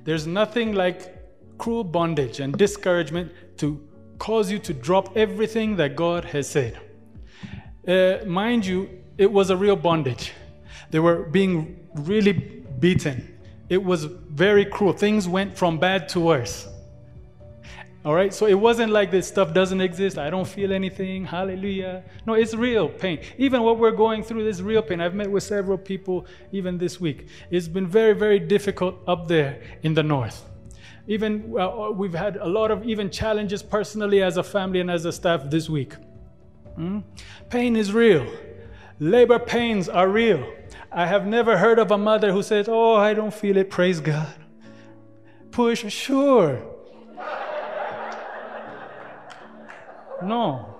There's 0.04 0.28
nothing 0.28 0.74
like 0.74 1.58
cruel 1.58 1.84
bondage 1.84 2.40
and 2.40 2.58
discouragement 2.58 3.32
to 3.58 3.82
cause 4.20 4.52
you 4.52 4.60
to 4.60 4.74
drop 4.74 5.16
everything 5.18 5.76
that 5.78 5.96
God 5.96 6.26
has 6.26 6.50
said. 6.50 6.80
Uh, 7.88 8.26
mind 8.26 8.66
you, 8.66 8.90
it 9.18 9.32
was 9.32 9.50
a 9.50 9.58
real 9.58 9.76
bondage. 9.76 10.34
They 10.92 11.00
were 11.00 11.24
being 11.24 11.88
really 11.96 12.34
beaten. 12.34 13.38
It 13.70 13.84
was 13.84 14.06
very 14.06 14.66
cruel. 14.66 14.94
Things 14.94 15.28
went 15.28 15.58
from 15.58 15.78
bad 15.78 16.08
to 16.10 16.20
worse. 16.20 16.68
All 18.08 18.15
right, 18.15 18.34
so 18.34 18.46
it 18.46 18.54
wasn't 18.54 18.93
like 18.93 19.12
this 19.12 19.28
stuff 19.28 19.54
doesn't 19.54 19.82
exist. 19.82 20.17
I 20.17 20.30
don't 20.30 20.48
feel 20.48 20.72
anything. 20.72 21.26
Hallelujah. 21.26 22.06
No, 22.26 22.36
it's 22.36 22.54
real 22.54 22.88
pain. 22.88 23.20
Even 23.38 23.63
what 23.63 23.80
we're 23.80 23.91
going 23.91 24.24
through 24.24 24.48
is 24.48 24.63
real 24.63 24.82
pain. 24.82 25.02
I've 25.02 25.13
met 25.13 25.30
with 25.30 25.43
several 25.43 25.78
people 25.78 26.26
even 26.54 26.78
this 26.78 27.02
week. 27.02 27.28
It's 27.52 27.67
been 27.67 27.86
very, 27.86 28.13
very 28.13 28.39
difficult 28.39 28.96
up 29.10 29.28
there 29.28 29.62
in 29.84 29.93
the 29.93 30.04
north. 30.04 30.46
Even 31.08 31.54
uh, 31.60 31.91
we've 31.91 32.13
had 32.13 32.38
a 32.38 32.48
lot 32.48 32.72
of 32.72 32.86
even 32.86 33.10
challenges 33.10 33.62
personally 33.62 34.24
as 34.24 34.38
a 34.38 34.43
family 34.43 34.80
and 34.80 34.89
as 34.89 35.04
a 35.04 35.12
staff 35.12 35.41
this 35.50 35.70
week. 35.70 35.93
Mm? 36.80 37.04
Pain 37.50 37.76
is 37.76 37.91
real. 37.91 38.26
Labor 39.02 39.38
pains 39.38 39.89
are 39.89 40.08
real. 40.08 40.50
I 40.93 41.08
have 41.08 41.28
never 41.28 41.58
heard 41.58 41.78
of 41.78 41.91
a 41.91 41.98
mother 41.98 42.32
who 42.32 42.41
says, 42.41 42.70
Oh, 42.70 42.96
I 42.96 43.13
don't 43.13 43.34
feel 43.34 43.58
it, 43.58 43.70
praise 43.70 44.00
God. 44.00 44.34
Push, 45.52 45.91
sure. 45.91 46.77
No. 50.23 50.75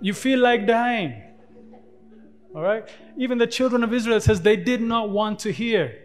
You 0.00 0.14
feel 0.14 0.38
like 0.38 0.66
dying. 0.66 1.22
All 2.54 2.62
right? 2.62 2.88
Even 3.16 3.38
the 3.38 3.46
children 3.46 3.84
of 3.84 3.92
Israel 3.92 4.20
says 4.20 4.40
they 4.40 4.56
did 4.56 4.80
not 4.80 5.10
want 5.10 5.38
to 5.40 5.52
hear. 5.52 6.02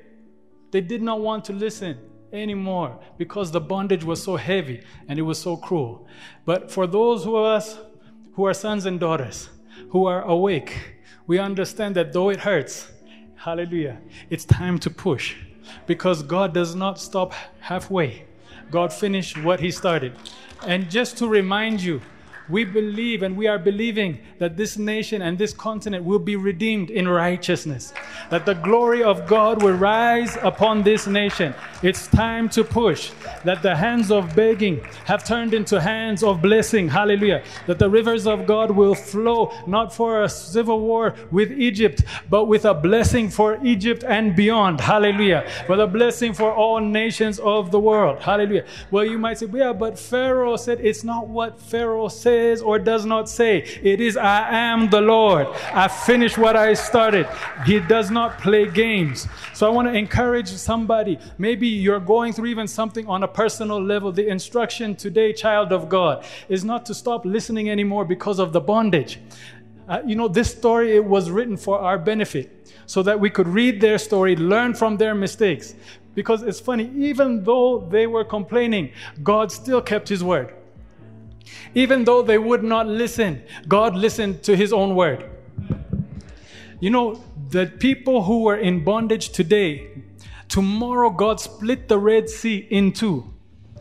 They 0.72 0.82
did 0.82 1.02
not 1.02 1.22
want 1.22 1.46
to 1.46 1.54
listen 1.54 1.98
anymore 2.34 3.00
because 3.18 3.52
the 3.52 3.62
bondage 3.62 4.04
was 4.04 4.24
so 4.24 4.38
heavy 4.38 4.82
and 5.08 5.20
it 5.20 5.24
was 5.24 5.40
so 5.40 5.58
cruel. 5.58 6.08
But 6.46 6.72
for 6.72 6.88
those 6.88 7.26
of 7.26 7.36
us 7.36 7.78
who 8.34 8.46
are 8.46 8.54
sons 8.54 8.86
and 8.86 9.00
daughters, 9.00 9.50
who 9.90 10.06
are 10.06 10.24
awake, 10.24 10.96
we 11.28 11.40
understand 11.40 11.96
that 11.96 12.14
though 12.14 12.30
it 12.30 12.40
hurts, 12.40 12.92
hallelujah, 13.36 14.00
it's 14.30 14.46
time 14.46 14.80
to 14.80 14.90
push 14.90 15.36
because 15.86 16.24
God 16.24 16.54
does 16.54 16.76
not 16.76 17.00
stop 17.00 17.34
halfway. 17.60 18.26
God 18.72 18.94
finished 18.94 19.38
what 19.38 19.60
He 19.60 19.70
started. 19.70 20.14
And 20.66 20.90
just 20.90 21.18
to 21.18 21.28
remind 21.28 21.82
you, 21.82 22.02
we 22.50 22.64
believe 22.64 23.24
and 23.24 23.38
we 23.38 23.48
are 23.48 23.60
believing 23.60 24.20
that 24.40 24.58
this 24.58 24.78
nation 24.78 25.22
and 25.22 25.38
this 25.38 25.54
continent 25.54 26.04
will 26.04 26.20
be 26.20 26.36
redeemed 26.36 26.90
in 26.90 27.08
righteousness, 27.08 27.94
that 28.30 28.46
the 28.46 28.56
glory 28.56 29.04
of 29.04 29.28
God 29.28 29.62
will 29.62 29.76
rise 29.76 30.38
upon 30.42 30.84
this 30.84 31.08
nation. 31.08 31.54
It's 31.84 32.08
time 32.08 32.50
to 32.50 32.64
push, 32.64 33.12
that 33.44 33.62
the 33.62 33.76
hands 33.76 34.12
of 34.12 34.36
begging 34.36 34.82
have 35.06 35.24
turned 35.24 35.54
into 35.54 35.80
hands 35.80 36.24
of 36.24 36.42
blessing. 36.42 36.88
Hallelujah. 36.88 37.44
That 37.68 37.80
the 37.80 37.90
rivers 37.90 38.28
of 38.28 38.46
God 38.46 38.72
will 38.72 38.96
flow 38.96 39.54
not 39.68 39.94
for 39.94 40.24
a 40.24 40.30
civil 40.30 40.80
war 40.80 41.16
with 41.32 41.52
Egypt, 41.52 42.04
but 42.30 42.46
with 42.46 42.66
a 42.66 42.74
blessing 42.74 43.30
for 43.30 43.60
Egypt 43.64 44.04
and 44.08 44.36
beyond. 44.36 44.82
Hallelujah. 44.82 45.48
For 45.68 45.80
a 45.80 45.88
blessing 45.88 46.34
for 46.34 46.54
all 46.54 46.80
nations 46.80 47.40
of 47.40 47.72
the 47.72 47.80
world. 47.80 48.20
Hallelujah. 48.20 48.66
Well, 48.90 49.06
you 49.06 49.18
might 49.18 49.38
say, 49.38 49.48
yeah, 49.52 49.74
but 49.74 49.98
Pharaoh 50.00 50.58
said 50.58 50.80
it's 50.82 51.04
not 51.04 51.28
what 51.28 51.60
Pharaoh 51.60 52.08
said 52.08 52.31
says 52.32 52.62
or 52.62 52.80
does 52.80 53.06
not 53.06 53.26
say. 53.30 53.54
It 53.92 54.00
is, 54.08 54.16
I 54.16 54.40
am 54.70 54.90
the 54.90 55.02
Lord. 55.02 55.48
I 55.84 55.88
finished 55.88 56.38
what 56.38 56.56
I 56.56 56.74
started. 56.74 57.26
He 57.66 57.80
does 57.96 58.10
not 58.10 58.30
play 58.46 58.64
games. 58.84 59.28
So 59.54 59.68
I 59.68 59.72
want 59.78 59.88
to 59.90 59.94
encourage 59.94 60.50
somebody. 60.72 61.20
Maybe 61.38 61.68
you're 61.68 62.06
going 62.16 62.32
through 62.34 62.50
even 62.56 62.68
something 62.68 63.06
on 63.08 63.24
a 63.24 63.28
personal 63.28 63.80
level. 63.94 64.10
The 64.12 64.28
instruction 64.36 64.96
today, 64.96 65.34
child 65.34 65.70
of 65.78 65.90
God, 65.90 66.16
is 66.48 66.64
not 66.64 66.86
to 66.90 66.94
stop 66.94 67.26
listening 67.26 67.70
anymore 67.70 68.06
because 68.06 68.40
of 68.40 68.54
the 68.54 68.62
bondage. 68.62 69.20
Uh, 69.90 70.00
you 70.06 70.16
know, 70.16 70.30
this 70.30 70.50
story 70.60 70.96
it 70.96 71.06
was 71.16 71.30
written 71.30 71.58
for 71.58 71.76
our 71.80 71.98
benefit 72.12 72.48
so 72.86 73.04
that 73.04 73.20
we 73.20 73.30
could 73.30 73.48
read 73.48 73.82
their 73.82 73.98
story, 73.98 74.36
learn 74.38 74.74
from 74.74 74.96
their 74.98 75.16
mistakes. 75.26 75.76
Because 76.16 76.44
it's 76.44 76.62
funny, 76.70 76.88
even 76.96 77.44
though 77.44 77.72
they 77.96 78.06
were 78.08 78.26
complaining, 78.38 78.86
God 79.22 79.52
still 79.52 79.82
kept 79.82 80.08
his 80.08 80.24
word. 80.24 80.54
Even 81.74 82.04
though 82.04 82.22
they 82.22 82.38
would 82.38 82.64
not 82.64 82.88
listen, 82.88 83.44
God 83.68 83.96
listened 83.96 84.44
to 84.44 84.56
his 84.56 84.74
own 84.74 84.96
word. 84.96 85.30
You 86.80 86.90
know, 86.90 87.24
the 87.50 87.68
people 87.68 88.24
who 88.24 88.44
were 88.44 88.58
in 88.58 88.84
bondage 88.84 89.30
today, 89.30 89.90
tomorrow 90.48 91.10
God 91.10 91.40
split 91.40 91.88
the 91.88 92.00
Red 92.00 92.30
Sea 92.30 92.68
in 92.70 92.92
two. 92.92 93.32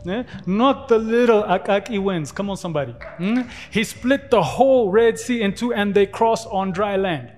Eh? 0.07 0.23
Not 0.45 0.87
the 0.87 0.97
little 0.97 1.43
Akaki 1.43 1.99
winds. 1.99 2.31
Come 2.31 2.49
on, 2.49 2.57
somebody. 2.57 2.93
Mm? 3.19 3.49
He 3.71 3.83
split 3.83 4.31
the 4.31 4.41
whole 4.41 4.89
Red 4.89 5.19
Sea 5.19 5.41
in 5.41 5.53
two 5.53 5.73
and 5.73 5.93
they 5.93 6.05
crossed 6.05 6.47
on 6.51 6.71
dry 6.71 6.95
land. 6.95 7.31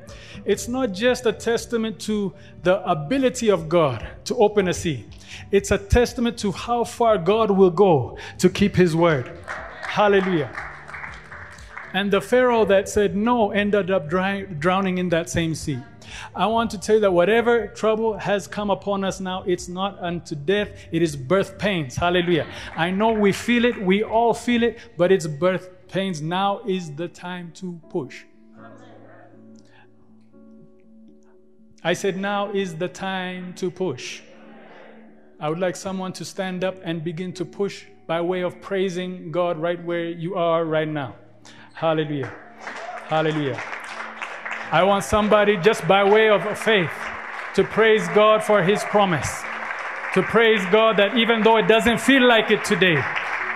It's 0.45 0.67
not 0.67 0.91
just 0.91 1.25
a 1.25 1.31
testament 1.31 1.99
to 2.01 2.33
the 2.63 2.83
ability 2.89 3.49
of 3.49 3.69
God 3.69 4.05
to 4.25 4.35
open 4.35 4.67
a 4.67 4.73
sea, 4.73 5.05
it's 5.51 5.71
a 5.71 5.77
testament 5.77 6.37
to 6.39 6.51
how 6.51 6.83
far 6.83 7.17
God 7.17 7.49
will 7.51 7.71
go 7.71 8.17
to 8.39 8.49
keep 8.49 8.75
his 8.75 8.95
word. 8.95 9.39
Hallelujah. 9.93 10.49
And 11.93 12.09
the 12.11 12.19
Pharaoh 12.19 12.65
that 12.65 12.89
said 12.89 13.15
no 13.15 13.51
ended 13.51 13.91
up 13.91 14.09
dry, 14.09 14.41
drowning 14.41 14.97
in 14.97 15.09
that 15.09 15.29
same 15.29 15.53
sea. 15.53 15.77
I 16.33 16.47
want 16.47 16.71
to 16.71 16.79
tell 16.79 16.95
you 16.95 17.01
that 17.01 17.11
whatever 17.11 17.67
trouble 17.67 18.17
has 18.17 18.47
come 18.47 18.71
upon 18.71 19.03
us 19.03 19.19
now, 19.19 19.43
it's 19.43 19.67
not 19.67 19.99
unto 19.99 20.33
death, 20.33 20.69
it 20.91 21.03
is 21.03 21.15
birth 21.15 21.59
pains. 21.59 21.95
Hallelujah. 21.95 22.47
I 22.75 22.89
know 22.89 23.11
we 23.11 23.31
feel 23.31 23.65
it, 23.65 23.79
we 23.79 24.01
all 24.01 24.33
feel 24.33 24.63
it, 24.63 24.79
but 24.97 25.11
it's 25.11 25.27
birth 25.27 25.69
pains. 25.89 26.23
Now 26.23 26.61
is 26.67 26.95
the 26.95 27.07
time 27.07 27.51
to 27.57 27.79
push. 27.89 28.23
I 31.83 31.93
said, 31.93 32.17
now 32.17 32.51
is 32.51 32.73
the 32.73 32.87
time 32.87 33.53
to 33.57 33.69
push. 33.69 34.23
I 35.39 35.49
would 35.49 35.59
like 35.59 35.75
someone 35.75 36.13
to 36.13 36.25
stand 36.25 36.63
up 36.63 36.77
and 36.83 37.03
begin 37.03 37.31
to 37.33 37.45
push 37.45 37.85
by 38.07 38.21
way 38.21 38.41
of 38.41 38.61
praising 38.61 39.31
God 39.31 39.57
right 39.57 39.81
where 39.83 40.09
you 40.09 40.35
are 40.35 40.65
right 40.65 40.87
now. 40.87 41.15
Hallelujah. 41.73 42.33
Hallelujah. 43.07 43.61
I 44.71 44.83
want 44.83 45.03
somebody 45.03 45.57
just 45.57 45.87
by 45.87 46.03
way 46.03 46.29
of 46.29 46.57
faith 46.57 46.91
to 47.55 47.63
praise 47.63 48.07
God 48.09 48.43
for 48.43 48.63
his 48.63 48.83
promise. 48.83 49.41
To 50.15 50.21
praise 50.21 50.63
God 50.71 50.97
that 50.97 51.17
even 51.17 51.41
though 51.41 51.57
it 51.57 51.67
doesn't 51.67 51.99
feel 51.99 52.27
like 52.27 52.51
it 52.51 52.63
today, 52.65 53.01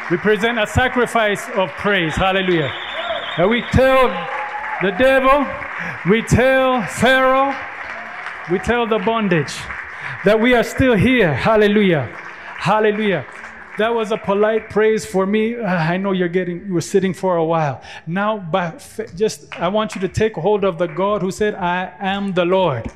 we 0.10 0.18
present 0.18 0.60
a 0.60 0.66
sacrifice 0.66 1.48
of 1.56 1.70
praise. 1.72 2.16
Hallelujah. 2.16 2.72
And 3.38 3.50
we 3.50 3.62
tell 3.72 4.08
the 4.82 4.92
devil, 4.92 5.46
we 6.10 6.22
tell 6.22 6.84
Pharaoh, 6.84 7.54
we 8.52 8.60
tell 8.60 8.88
the 8.88 9.00
bondage 9.00 9.56
that 10.24 10.40
we 10.40 10.54
are 10.54 10.64
still 10.64 10.96
here. 10.96 11.34
Hallelujah. 11.34 12.06
Hallelujah. 12.58 13.26
That 13.78 13.94
was 13.94 14.12
a 14.12 14.18
polite 14.18 14.70
praise 14.70 15.06
for 15.06 15.28
me. 15.28 15.56
Uh, 15.56 15.66
I 15.66 15.98
know 15.98 16.12
you're 16.12 16.28
getting, 16.28 16.66
you 16.66 16.74
were 16.74 16.82
sitting 16.82 17.14
for 17.14 17.38
a 17.38 17.46
while. 17.46 17.82
Now, 18.08 18.40
just, 19.16 19.48
I 19.60 19.68
want 19.68 19.94
you 19.94 20.02
to 20.02 20.08
take 20.08 20.36
hold 20.36 20.64
of 20.64 20.80
the 20.80 20.88
God 20.88 21.22
who 21.22 21.30
said, 21.30 21.54
I 21.54 21.94
am 22.00 22.34
the 22.34 22.46
Lord. 22.46 22.92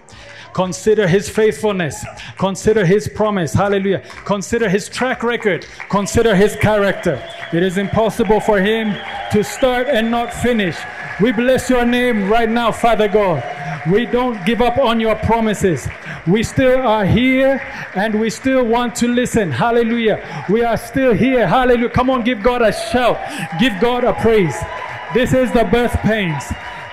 Consider 0.54 1.08
his 1.08 1.30
faithfulness. 1.30 2.06
Consider 2.38 2.86
his 2.86 3.08
promise. 3.08 3.54
Hallelujah. 3.54 4.04
Consider 4.26 4.70
his 4.70 4.90
track 4.90 5.24
record. 5.24 5.66
Consider 5.90 6.36
his 6.36 6.56
character. 6.56 7.24
It 7.54 7.64
is 7.64 7.78
impossible 7.78 8.40
for 8.40 8.60
him 8.60 8.96
to 9.32 9.44
start 9.44 9.88
and 9.88 10.12
not 10.12 10.34
finish. 10.34 10.78
We 11.22 11.32
bless 11.32 11.70
your 11.70 11.86
name 11.86 12.30
right 12.30 12.50
now, 12.50 12.72
Father 12.72 13.08
God. 13.08 13.44
We 13.90 14.06
don't 14.06 14.46
give 14.46 14.62
up 14.62 14.78
on 14.78 15.00
your 15.00 15.16
promises. 15.16 15.88
We 16.28 16.44
still 16.44 16.82
are 16.82 17.06
here 17.06 17.62
and 17.96 18.20
we 18.20 18.30
still 18.30 18.64
want 18.64 18.96
to 18.98 19.08
listen. 19.08 19.52
Hallelujah. 19.52 20.46
We 20.50 20.64
are 20.64 20.78
still 20.78 21.14
here. 21.14 21.48
Hallelujah. 21.48 21.90
Come 21.90 22.10
on, 22.10 22.24
give 22.24 22.44
God 22.44 22.62
a 22.62 22.72
shout. 22.72 23.20
Give 23.60 23.74
God 23.80 24.04
a 24.04 24.14
praise. 24.14 24.56
This 25.14 25.34
is 25.34 25.52
the 25.52 25.64
birth 25.64 25.94
pains. 26.02 26.44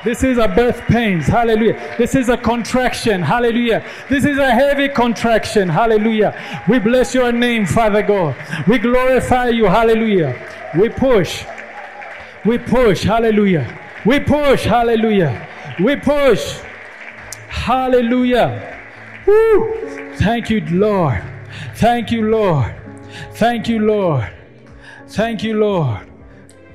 This 0.09 0.25
is 0.25 0.39
a 0.39 0.49
birth 0.49 0.81
pains. 0.87 1.27
Hallelujah. 1.27 1.95
This 1.99 2.15
is 2.15 2.31
a 2.31 2.37
contraction. 2.39 3.21
Hallelujah. 3.21 3.85
This 4.09 4.25
is 4.25 4.39
a 4.39 4.51
heavy 4.51 4.89
contraction. 4.89 5.69
Hallelujah. 5.69 6.35
We 6.67 6.79
bless 6.79 7.13
your 7.15 7.31
name, 7.31 7.67
Father 7.67 8.03
God. 8.03 8.35
We 8.67 8.79
glorify 8.79 9.51
you. 9.51 9.67
Hallelujah. 9.67 10.35
We 10.79 10.89
push. 10.89 11.45
We 12.47 12.57
push. 12.57 13.03
Hallelujah. 13.03 13.79
We 14.07 14.21
push. 14.21 14.65
Hallelujah. 14.65 15.47
We 15.79 15.97
push. 15.97 16.59
Hallelujah. 17.49 18.81
Woo. 19.27 20.15
Thank 20.15 20.49
you, 20.49 20.63
Lord. 20.71 21.23
Thank 21.75 22.11
you, 22.13 22.31
Lord. 22.31 22.75
Thank 23.35 23.69
you, 23.69 23.81
Lord. 23.81 24.33
Thank 25.09 25.43
you, 25.43 25.61
Lord. 25.61 26.01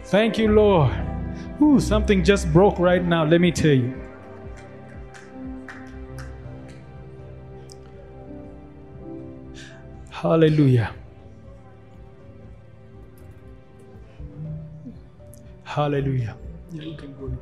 Thank 0.04 0.38
you, 0.38 0.50
Lord. 0.50 1.13
Ooh, 1.62 1.80
something 1.80 2.24
just 2.24 2.52
broke 2.52 2.80
right 2.80 3.04
now, 3.04 3.26
let 3.26 3.40
me 3.40 3.52
tell 3.52 3.72
you. 3.72 3.94
Hallelujah. 10.10 10.94
Hallelujah. 15.64 16.38
Yeah, 16.72 16.84
you 16.84 16.96
can 16.96 17.14
go. 17.14 17.38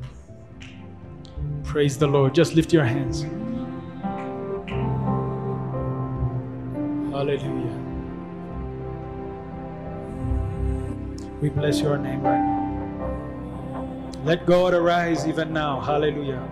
Praise 1.63 1.97
the 1.97 2.07
Lord. 2.07 2.33
Just 2.33 2.55
lift 2.55 2.73
your 2.73 2.85
hands. 2.85 3.23
Hallelujah. 7.11 7.77
We 11.41 11.49
bless 11.49 11.81
your 11.81 11.97
name 11.97 12.21
right 12.21 12.39
now. 12.39 12.60
Let 14.23 14.45
God 14.45 14.75
arise 14.75 15.27
even 15.27 15.51
now. 15.51 15.79
Hallelujah. 15.79 16.47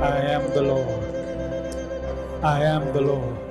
I 0.00 0.16
am 0.34 0.50
the 0.54 0.62
Lord. 0.62 1.04
I 2.42 2.64
am 2.64 2.92
the 2.94 3.00
Lord. 3.02 3.49